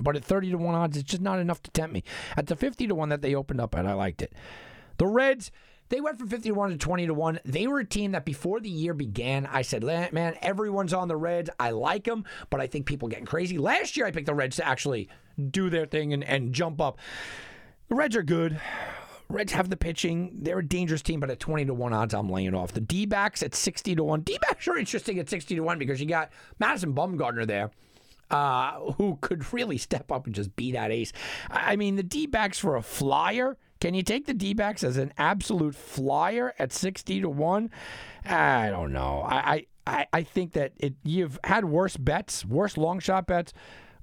[0.03, 2.05] but at 30 to 1 odds, it's just not enough to tempt me.
[2.37, 4.33] At the 50 to 1 that they opened up at, I liked it.
[4.99, 5.51] The Reds,
[5.89, 7.41] they went from 50 to 1 to 20 to 1.
[7.45, 11.16] They were a team that before the year began, I said, man, everyone's on the
[11.16, 11.51] Reds.
[11.59, 13.59] I like them, but I think people getting crazy.
[13.59, 15.09] Last year, I picked the Reds to actually
[15.51, 16.99] do their thing and, and jump up.
[17.89, 18.61] The Reds are good.
[19.31, 20.31] Reds have the pitching.
[20.41, 22.72] They're a dangerous team, but at 20 to 1 odds, I'm laying off.
[22.72, 24.20] The D backs at 60 to 1.
[24.22, 27.70] D backs are interesting at 60 to 1 because you got Madison Bumgarner there.
[28.31, 31.12] Uh, who could really step up and just be that ace?
[31.51, 33.57] I mean, the D backs for a flyer.
[33.81, 37.70] Can you take the D backs as an absolute flyer at 60 to 1?
[38.26, 39.22] I don't know.
[39.26, 43.55] I, I- I think that it you've had worse bets, worse long shot bets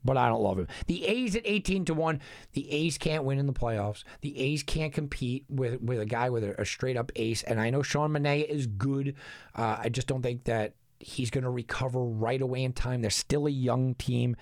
[0.05, 0.67] but I don't love him.
[0.85, 2.21] The A's at 18 to 1.
[2.53, 4.03] The A's can't win in the playoffs.
[4.21, 7.43] The A's can't compete with, with a guy with a, a straight up ace.
[7.43, 9.15] And I know Sean Manaea is good.
[9.55, 13.01] Uh, I just don't think that he's going to recover right away in time.
[13.01, 14.35] They're still a young team.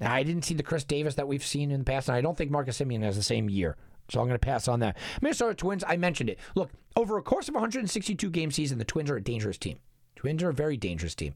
[0.00, 2.36] I didn't see the Khris Davis that we've seen in the past, and I don't
[2.36, 3.76] think Marcus Semien has the same year.
[4.10, 4.96] So I'm going to pass on that.
[5.22, 6.38] Minnesota Twins, I mentioned it.
[6.54, 9.78] Look, over a course of 162 game season, the Twins are a dangerous team.
[10.16, 11.32] Twins are a very dangerous team.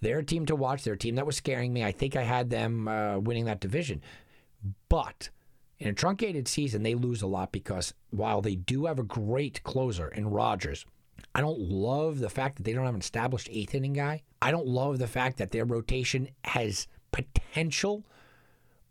[0.00, 0.84] They're a team to watch.
[0.84, 1.84] They're a team that was scaring me.
[1.84, 4.02] I think I had them uh, winning that division.
[4.88, 5.30] But
[5.78, 9.62] in a truncated season, they lose a lot because while they do have a great
[9.62, 10.84] closer in Rogers,
[11.34, 14.22] I don't love the fact that they don't have an established eighth inning guy.
[14.40, 18.04] I don't love the fact that their rotation has potential,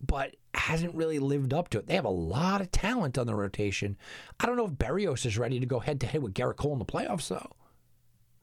[0.06, 1.88] but hasn't really lived up to it.
[1.88, 3.98] They have a lot of talent on the rotation.
[4.40, 6.74] I don't know if Berrios is ready to go head to head with Gerrit Cole
[6.74, 7.52] in the playoffs, though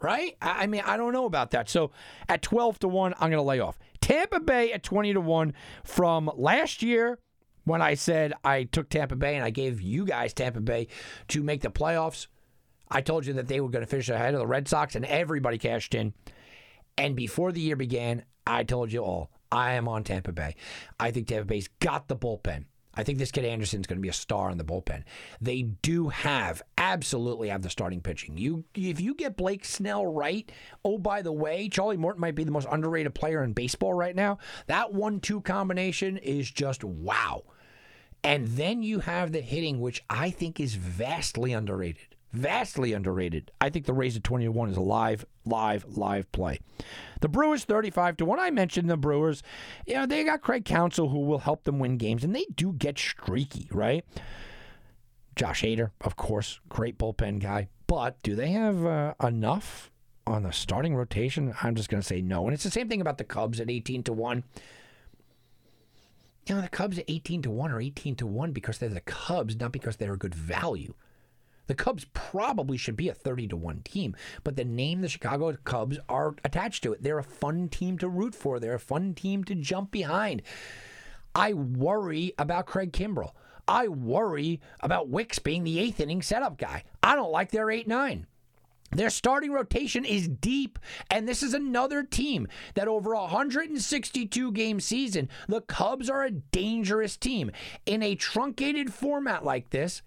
[0.05, 0.37] right?
[0.41, 1.69] I I mean, I don't know about that.
[1.69, 1.91] So
[2.29, 3.79] at 12 to 1, I'm going to lay off.
[4.01, 7.19] Tampa Bay at 20 to 1 from last year
[7.65, 10.89] when I said I took Tampa Bay and I gave you guys Tampa Bay
[11.29, 12.27] to make the playoffs.
[12.91, 15.07] I told you that they were going to finish ahead of the Red Sox and
[15.07, 16.13] everybody cashed in.
[16.99, 20.55] And before the year began, I told you all, I am on Tampa Bay.
[21.01, 22.67] I think Tampa Bay's got the bullpen.
[22.97, 25.03] I think this kid Anderson's going to be a star in the bullpen.
[25.41, 28.37] They do have, absolutely have the starting pitching.
[28.37, 30.51] You, if you get Blake Snell right,
[30.85, 34.15] oh by the way, Charlie Morton might be the most underrated player in baseball right
[34.15, 34.39] now.
[34.67, 37.45] That one-two combination is just wow.
[38.23, 42.14] And then you have the hitting, which I think is vastly underrated.
[42.35, 43.53] Vastly underrated.
[43.61, 46.59] I think the Rays at 20 to 1 is a live, live, live play.
[47.21, 48.41] The Brewers 35 to 1.
[48.41, 49.45] I mentioned the Brewers.
[49.87, 52.73] You know, they got Craig Counsell who will help them win games, and they do
[52.73, 54.05] get streaky, right?
[55.37, 57.69] Josh Hader, of course, great bullpen guy.
[57.87, 59.93] But do they have uh, enough
[60.27, 61.55] on the starting rotation?
[61.63, 62.47] I'm just going to say no.
[62.47, 64.43] And it's the same thing about the Cubs at 18 to 1
[66.47, 69.01] you know, the Cubs at 18 to 1 or 18 to 1 because they're the
[69.01, 70.93] Cubs, not because they're a good value.
[71.67, 75.57] The Cubs probably should be a 30 to 1 team, but the name the Chicago
[75.65, 77.03] Cubs are attached to it.
[77.03, 80.43] They're a fun team to root for, they're a fun team to jump behind.
[81.35, 83.33] I worry about Craig Kimbrel.
[83.67, 86.85] I worry about Wicks being the eighth inning setup guy.
[87.03, 88.27] I don't like their 8 9.
[88.91, 90.79] Their starting rotation is deep,
[91.11, 96.31] and this is another team that over a 162 game season, the Cubs are a
[96.31, 97.51] dangerous team.
[97.87, 100.03] In a truncated format like this,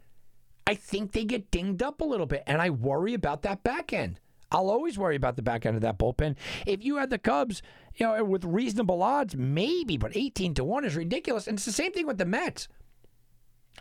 [0.68, 3.94] I think they get dinged up a little bit, and I worry about that back
[3.94, 4.20] end.
[4.52, 6.36] I'll always worry about the back end of that bullpen.
[6.66, 7.62] If you had the Cubs,
[7.96, 11.48] you know, with reasonable odds, maybe, but 18 to 1 is ridiculous.
[11.48, 12.68] And it's the same thing with the Mets.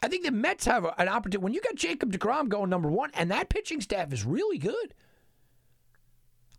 [0.02, 1.42] I think the Mets have an opportunity.
[1.42, 4.94] When you got Jacob DeGrom going number one, and that pitching staff is really good.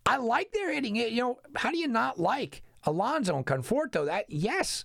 [0.05, 0.95] I like their hitting.
[0.97, 1.11] It.
[1.11, 4.05] You know, how do you not like Alonso and Conforto?
[4.05, 4.83] That yes,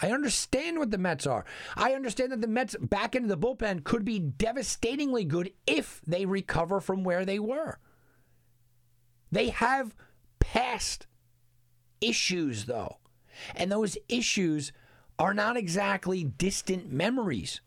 [0.00, 1.44] I understand what the Mets are.
[1.76, 6.24] I understand that the Mets back into the bullpen could be devastatingly good if they
[6.26, 7.78] recover from where they were.
[9.30, 9.94] They have
[10.40, 11.06] past
[12.00, 12.98] issues though,
[13.54, 14.72] and those issues
[15.18, 17.60] are not exactly distant memories.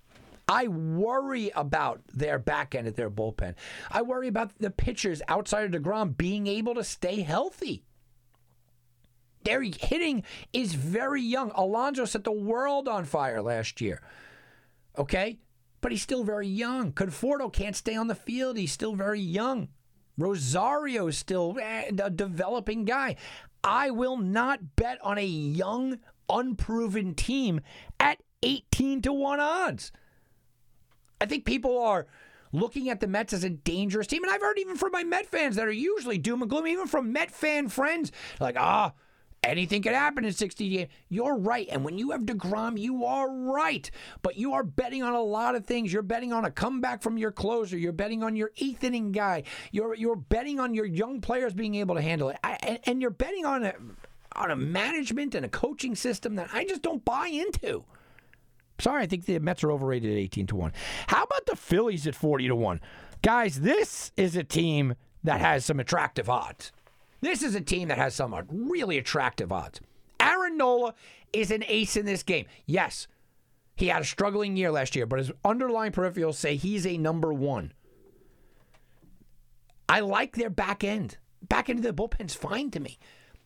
[0.47, 3.55] I worry about their back end at their bullpen.
[3.89, 7.85] I worry about the pitchers outside of DeGrom being able to stay healthy.
[9.43, 10.23] Their hitting
[10.53, 11.51] is very young.
[11.55, 14.01] Alonso set the world on fire last year.
[14.97, 15.39] Okay?
[15.81, 16.91] But he's still very young.
[16.91, 18.57] Conforto can't stay on the field.
[18.57, 19.69] He's still very young.
[20.17, 23.15] Rosario is still eh, a developing guy.
[23.63, 27.61] I will not bet on a young, unproven team
[27.99, 29.91] at 18 to 1 odds.
[31.19, 32.07] I think people are
[32.51, 34.23] looking at the Mets as a dangerous team.
[34.23, 36.87] And I've heard even from my Met fans that are usually doom and gloom, even
[36.87, 38.93] from Met fan friends, like, ah,
[39.43, 40.91] anything could happen in 60 games.
[41.09, 41.67] You're right.
[41.71, 43.89] And when you have DeGrom, you are right.
[44.21, 45.91] But you are betting on a lot of things.
[45.91, 47.77] You're betting on a comeback from your closer.
[47.77, 49.43] You're betting on your eighth inning guy.
[49.71, 52.37] You're you're betting on your young players being able to handle it.
[52.43, 53.73] I, and, and you're betting on a
[54.33, 57.83] on a management and a coaching system that I just don't buy into.
[58.79, 60.73] Sorry, I think the Mets are overrated at 18 to 1.
[61.07, 62.81] How about the Phillies at 40 to 1?
[63.21, 66.71] Guys, this is a team that has some attractive odds.
[67.21, 69.79] This is a team that has some really attractive odds.
[70.19, 70.95] Aaron Nola
[71.31, 72.45] is an ace in this game.
[72.65, 73.07] Yes,
[73.75, 77.31] he had a struggling year last year, but his underlying peripherals say he's a number
[77.33, 77.73] one.
[79.87, 81.17] I like their back end.
[81.47, 82.97] Back end of the bullpen's fine to me.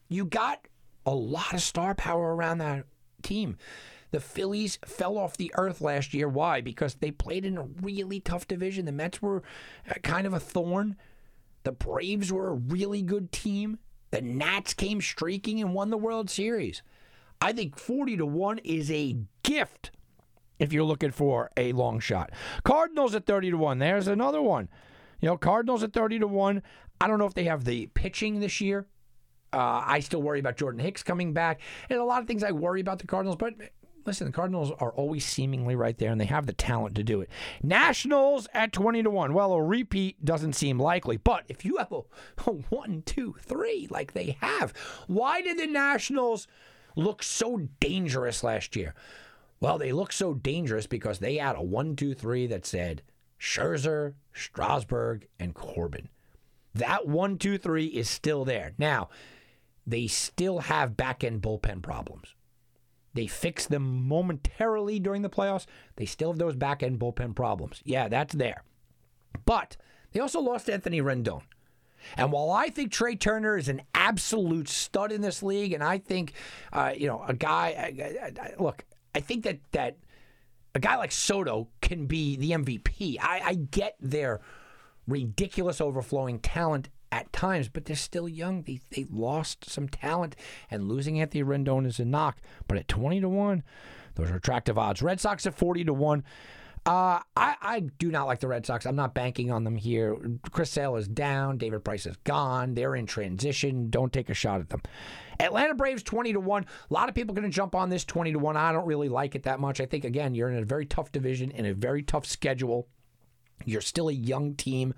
[0.10, 0.68] You got
[1.06, 2.86] a lot of star power around that
[3.24, 3.58] team.
[4.12, 6.30] The Phillies fell off the earth last year.
[6.30, 6.62] Why?
[6.62, 8.86] Because they played in a really tough division.
[8.86, 9.44] The Mets were
[10.04, 10.96] kind of a thorn.
[11.66, 13.80] The Braves were a really good team.
[14.11, 16.84] The Nats came streaking and won the World Series.
[17.41, 19.91] I think 40 to 1 is a gift
[20.59, 22.32] if you're looking for a long shot.
[22.63, 23.80] Cardinals at 30 to 1.
[23.80, 24.70] There's another one.
[25.20, 26.61] You know, Cardinals at 30 to 1.
[27.01, 28.86] I don't know if they have the pitching this year.
[29.51, 31.61] Uh, I still worry about Jordan Hicks coming back.
[31.89, 33.53] And a lot of things I worry about the Cardinals, but
[34.06, 37.22] listen, the Cardinals are always seemingly right there, and they have the talent to do
[37.22, 37.30] it.
[37.64, 39.34] Nationals at 20 to 1.
[39.34, 42.01] Well, a repeat doesn't seem likely, but if you have a,
[42.45, 44.74] a one, two, three like they have,
[45.08, 46.47] why did the Nationals
[46.95, 48.93] look so dangerous last year?
[49.60, 53.01] Well, they look so dangerous because they had a one, two, three that said
[53.39, 56.10] Scherzer, Strasburg, and Corbin.
[56.74, 58.74] That one, two, three is still there.
[58.78, 59.10] Now,
[59.88, 62.36] they still have back end bullpen problems.
[63.16, 65.66] They fixed them momentarily during the playoffs.
[65.95, 67.82] They still have those back end bullpen problems.
[67.86, 68.63] Yeah, that's there.
[69.45, 69.78] But
[70.11, 71.41] they also lost Anthony Rendon.
[72.18, 75.97] And while I think Trea Turner is an absolute stud in this league, and I
[75.97, 76.34] think,
[76.72, 78.84] uh, you know, a guy, I, I, I, look,
[79.16, 79.97] I think that that
[80.76, 83.18] a guy like Soto can be the MVP.
[83.22, 84.41] I, I get their
[85.07, 88.63] ridiculous overflowing talent at times, but they're still young.
[88.63, 90.36] They, they lost some talent,
[90.70, 92.41] and losing Anthony Rendon is a knock.
[92.68, 93.63] But at 20 to 1,
[94.16, 95.01] those are attractive odds.
[95.01, 96.24] Red Sox at 40 to 1.
[96.86, 98.86] Uh, I, I do not like the Red Sox.
[98.86, 100.18] I'm not banking on them here.
[100.51, 101.57] Chris Sale is down.
[101.57, 102.74] David Price is gone.
[102.74, 103.89] They're in transition.
[103.89, 104.82] Don't take a shot at them.
[105.39, 106.63] Atlanta Braves 20 to 1.
[106.63, 108.57] A lot of people going to jump on this 20 to 1.
[108.57, 109.80] I don't really like it that much.
[109.80, 112.88] I think, again, you're in a very tough division in a very tough schedule.
[113.63, 114.93] You're still a young team.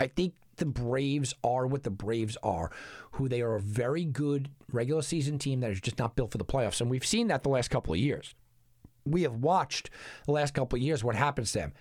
[0.00, 2.70] I think the Braves are what the Braves are,
[3.12, 6.38] who they are a very good regular season team that is just not built for
[6.38, 6.80] the playoffs.
[6.80, 8.34] And we've seen that the last couple of years.
[9.04, 9.90] We have watched
[10.26, 11.72] the last couple of years what happens to them.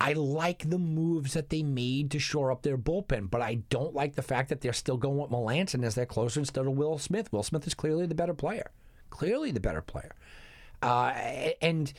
[0.00, 3.94] I like the moves that they made to shore up their bullpen, but I don't
[3.94, 6.96] like the fact that they're still going with Melancon as their closer instead of Will
[6.96, 7.30] Smith.
[7.30, 8.70] Will Smith is clearly the better player.
[9.10, 10.14] Clearly the better player.
[10.82, 11.12] Uh,
[11.60, 11.92] and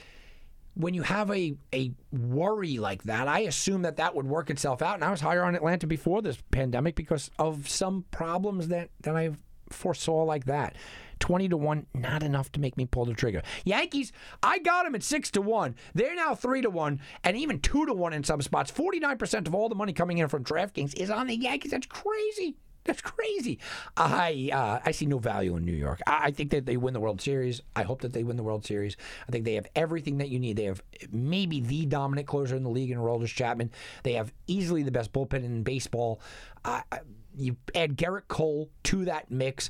[0.76, 4.82] when you have a, a worry like that, I assume that that would work itself
[4.82, 4.96] out.
[4.96, 9.16] And I was higher on Atlanta before this pandemic because of some problems that, that
[9.16, 9.32] I
[9.70, 10.76] foresaw like that.
[11.20, 13.44] 20 to 1, not enough to make me pull the trigger.
[13.64, 14.12] Yankees,
[14.42, 15.76] I got them at 6 to 1.
[15.94, 18.72] They're now 3 to 1 and even 2 to 1 in some spots.
[18.72, 21.72] 49% of all the money coming in from DraftKings is on the Yankees.
[21.72, 22.56] That's crazy.
[22.84, 23.60] That's crazy.
[23.96, 26.00] I uh, I see no value in New York.
[26.08, 27.62] I, I, think that they win the World Series.
[27.76, 28.98] I hope that they win the World Series.
[29.28, 30.58] I think they have everything that you need.
[30.58, 33.72] They have maybe the dominant closer in the league in Aroldis Chapman.
[34.04, 36.22] They have easily the best bullpen in baseball.
[36.66, 36.82] Uh,
[37.36, 39.70] you add Gerrit Cole to that mix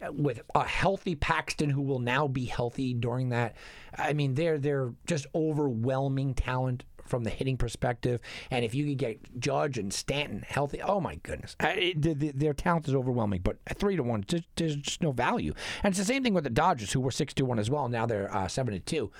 [0.00, 3.56] uh, with a healthy Paxton who will now be healthy during that.
[3.96, 8.20] I mean, they're they're just overwhelming talent from the hitting perspective.
[8.50, 12.32] And if you could get Judge and Stanton healthy, oh my goodness, it, the, the,
[12.32, 13.40] their talent is overwhelming.
[13.42, 14.24] But three to one,
[14.56, 15.54] there's just no value.
[15.82, 17.88] And it's the same thing with the Dodgers, who were six to one as well.
[17.88, 19.10] Now they're uh, seven to two.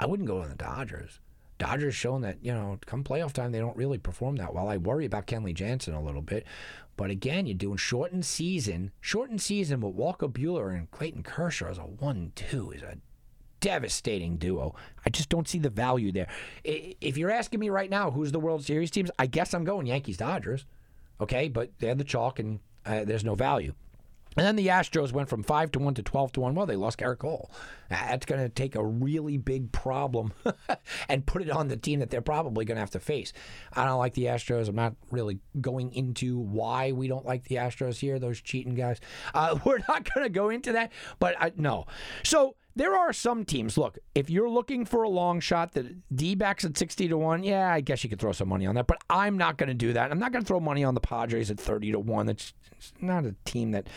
[0.00, 1.20] I wouldn't go on the Dodgers.
[1.58, 4.68] Dodgers shown that you know come playoff time they don't really perform that well.
[4.68, 6.46] I worry about Kenley Jansen a little bit,
[6.96, 11.78] but again you're doing shortened season, shortened season with Walker Buehler and Clayton Kershaw as
[11.78, 12.98] a one-two is a
[13.60, 14.74] devastating duo.
[15.04, 16.28] I just don't see the value there.
[16.64, 19.10] If you're asking me right now, who's the World Series teams?
[19.18, 20.64] I guess I'm going Yankees Dodgers.
[21.20, 23.74] Okay, but they're the chalk and uh, there's no value.
[24.36, 26.54] And then the Astros went from 5 to 1 to 12 to 1.
[26.54, 27.50] Well, they lost Gerrit Cole.
[27.88, 30.32] That's going to take a really big problem
[31.08, 33.32] and put it on the team that they're probably going to have to face.
[33.72, 34.68] I don't like the Astros.
[34.68, 39.00] I'm not really going into why we don't like the Astros here, those cheating guys.
[39.34, 41.86] Uh, we're not going to go into that, but I, no.
[42.22, 43.76] So there are some teams.
[43.76, 47.42] Look, if you're looking for a long shot, the D backs at 60 to 1,
[47.42, 49.74] yeah, I guess you could throw some money on that, but I'm not going to
[49.74, 50.12] do that.
[50.12, 52.26] I'm not going to throw money on the Padres at 30 to 1.
[52.26, 52.54] That's
[53.00, 53.88] not a team that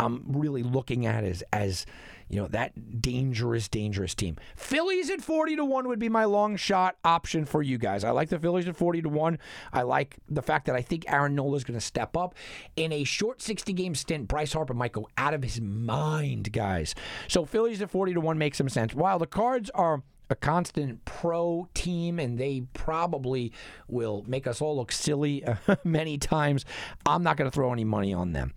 [0.00, 1.84] I'm really looking at as, as
[2.28, 4.36] you know, that dangerous, dangerous team.
[4.56, 8.04] Phillies at 40 to 1 would be my long shot option for you guys.
[8.04, 9.38] I like the Phillies at 40 to 1.
[9.72, 12.34] I like the fact that I think Aaron Nola is going to step up.
[12.76, 16.94] In a short 60 game stint, Bryce Harper might go out of his mind, guys.
[17.28, 18.94] So Phillies at 40 to 1 makes some sense.
[18.94, 23.52] While the cards are a constant pro team and they probably
[23.88, 25.44] will make us all look silly
[25.84, 26.64] many times.
[27.04, 28.54] I'm not going to throw any money on them.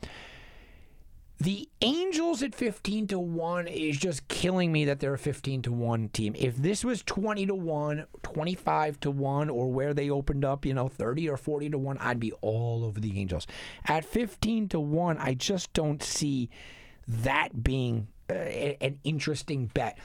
[1.39, 5.71] The Angels at 15 to 1 is just killing me that they're a 15 to
[5.71, 6.33] 1 team.
[6.35, 10.73] If this was 20 to 1, 25 to 1, or where they opened up, you
[10.73, 13.45] know, 30 or 40 to 1, I'd be all over the Angels.
[13.85, 16.49] At 15 to 1, I just don't see
[17.07, 19.99] that being uh, an interesting bet.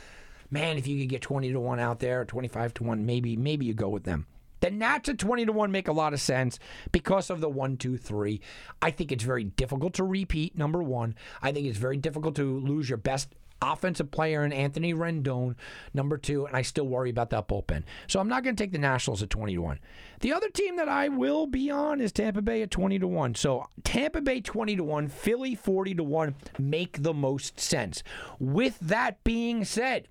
[0.51, 3.65] Man, if you could get 20 to 1 out there, 25 to 1, maybe maybe
[3.65, 4.27] you go with them.
[4.63, 6.61] The Nats at 20 to 1 make a lot of sense
[6.93, 8.41] because of the 1 2 3.
[8.81, 11.17] I think it's very difficult to repeat, number one.
[11.43, 15.57] I think it's very difficult to lose your best offensive player in Anthony Rendon,
[15.93, 17.83] number two, and I still worry about that bullpen.
[18.07, 19.79] So I'm not going to take the Nationals at 20 to 1.
[20.21, 23.35] The other team that I will be on is Tampa Bay at 20 to 1.
[23.35, 28.05] So Tampa Bay 20 to 1, Philly 40 to 1 make the most sense.
[28.39, 30.07] With that being said,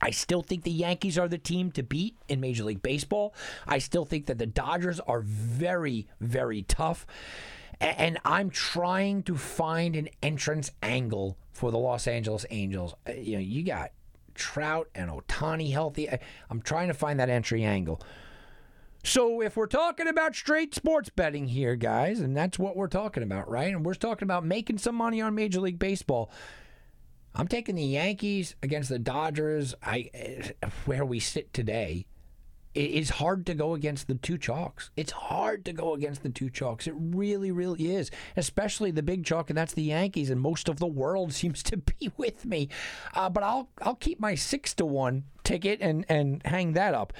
[0.00, 3.34] I still think the Yankees are the team to beat in Major League Baseball.
[3.66, 7.06] I still think that the Dodgers are very, very tough.
[7.80, 12.94] And I'm trying to find an entrance angle for the Los Angeles Angels.
[13.06, 13.90] Uh, you know, you got
[14.34, 16.08] Trout and Ohtani healthy.
[16.50, 18.00] I'm trying to find that entry angle.
[19.04, 23.22] So if we're talking about straight sports betting here, guys, and that's what we're talking
[23.22, 23.72] about, right?
[23.72, 26.30] And we're talking about making some money on Major League Baseball.
[27.38, 29.74] I'm taking the Yankees against the Dodgers.
[29.82, 30.10] I
[30.86, 32.06] where we sit today.
[32.74, 34.90] It is hard to go against the two chalks.
[34.96, 36.86] It's hard to go against the two chalks.
[36.86, 38.10] It really, really is.
[38.36, 41.76] Especially the big chalk, and that's the Yankees, and most of the world seems to
[41.76, 42.68] be with me.
[43.14, 47.12] Uh, but I'll I'll keep my six to one ticket and and hang that up.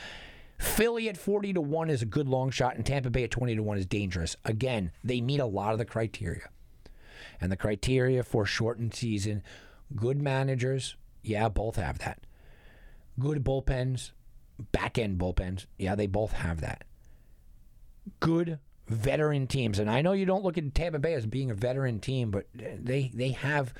[0.58, 3.56] Philly at 40 to 1 is a good long shot, and Tampa Bay at 20
[3.56, 4.36] to 1 is dangerous.
[4.42, 6.48] Again, they meet a lot of the criteria.
[7.42, 9.42] And the criteria for shortened season
[9.94, 12.20] Good managers, yeah, both have that.
[13.18, 14.10] Good bullpens,
[14.72, 16.84] back end bullpens, yeah, they both have that.
[18.20, 18.58] Good
[18.88, 22.00] veteran teams, and I know you don't look at Tampa Bay as being a veteran
[22.00, 23.74] team, but they they have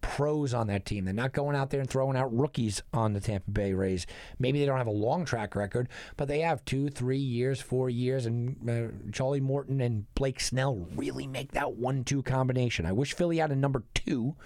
[0.00, 1.04] pros on that team.
[1.04, 4.06] They're not going out there and throwing out rookies on the Tampa Bay Rays.
[4.38, 7.90] Maybe they don't have a long track record, but they have two, three years, four
[7.90, 12.86] years, and uh, Charlie Morton and Blake Snell really make that one-two combination.
[12.86, 14.36] I wish Philly had a number two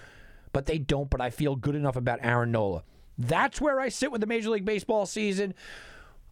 [0.52, 1.10] but they don't.
[1.10, 2.84] But I feel good enough about Aaron Nola.
[3.18, 5.54] That's where I sit with the Major League Baseball season.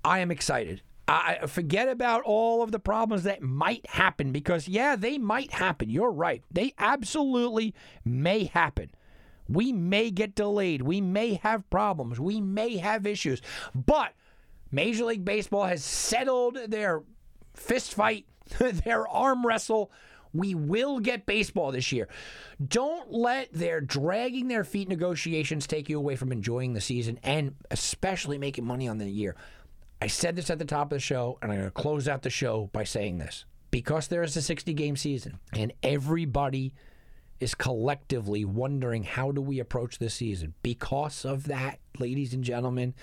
[0.05, 0.83] I am excited.
[1.07, 5.89] I forget about all of the problems that might happen because, yeah, they might happen.
[5.89, 6.43] You're right.
[6.51, 8.91] They absolutely may happen.
[9.49, 10.83] We may get delayed.
[10.83, 12.21] We may have problems.
[12.21, 13.41] We may have issues.
[13.75, 14.13] But
[14.71, 17.03] Major League Baseball has settled their
[17.55, 18.27] fist fight,
[18.59, 19.91] their arm wrestle
[20.33, 22.09] we will get baseball this year.
[22.67, 27.55] Don't let their dragging their feet negotiations take you away from enjoying the season and
[27.71, 29.37] especially making money on the year.
[30.01, 32.23] I said this at the top of the show, and I'm going to close out
[32.23, 33.45] the show by saying this.
[33.71, 36.73] Because there is a 60 game season and everybody
[37.41, 40.55] is collectively wondering how do we approach this season.
[40.63, 42.95] Because of that, ladies and gentlemen,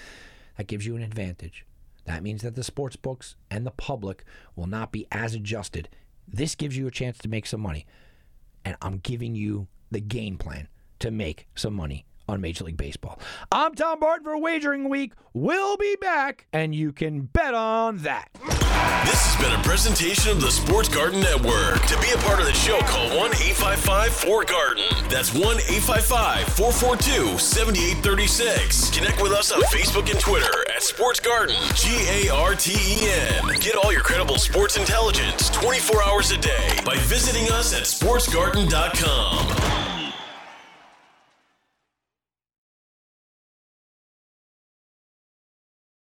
[0.58, 1.66] that gives you an advantage.
[2.06, 4.24] That means that the sports books and the public
[4.56, 5.90] will not be as adjusted
[6.28, 7.86] this gives you a chance to make some money.
[8.64, 10.68] And I'm giving you the game plan
[11.00, 13.20] to make some money on Major League Baseball.
[13.52, 15.14] I'm Tom Barton for Wagering Week.
[15.34, 18.30] We'll be back, and you can bet on that.
[19.06, 21.82] This has been a presentation of the Sports Garten Network.
[21.88, 25.10] To be a part of the show, call 1 855 4Garten.
[25.10, 28.90] That's 1 855 442 7836.
[28.92, 33.10] Connect with us on Facebook and Twitter at Sports Garten, G A R T E
[33.12, 33.60] N.
[33.60, 39.95] Get all your credible sports intelligence 24 hours a day by visiting us at sportsgarten.com.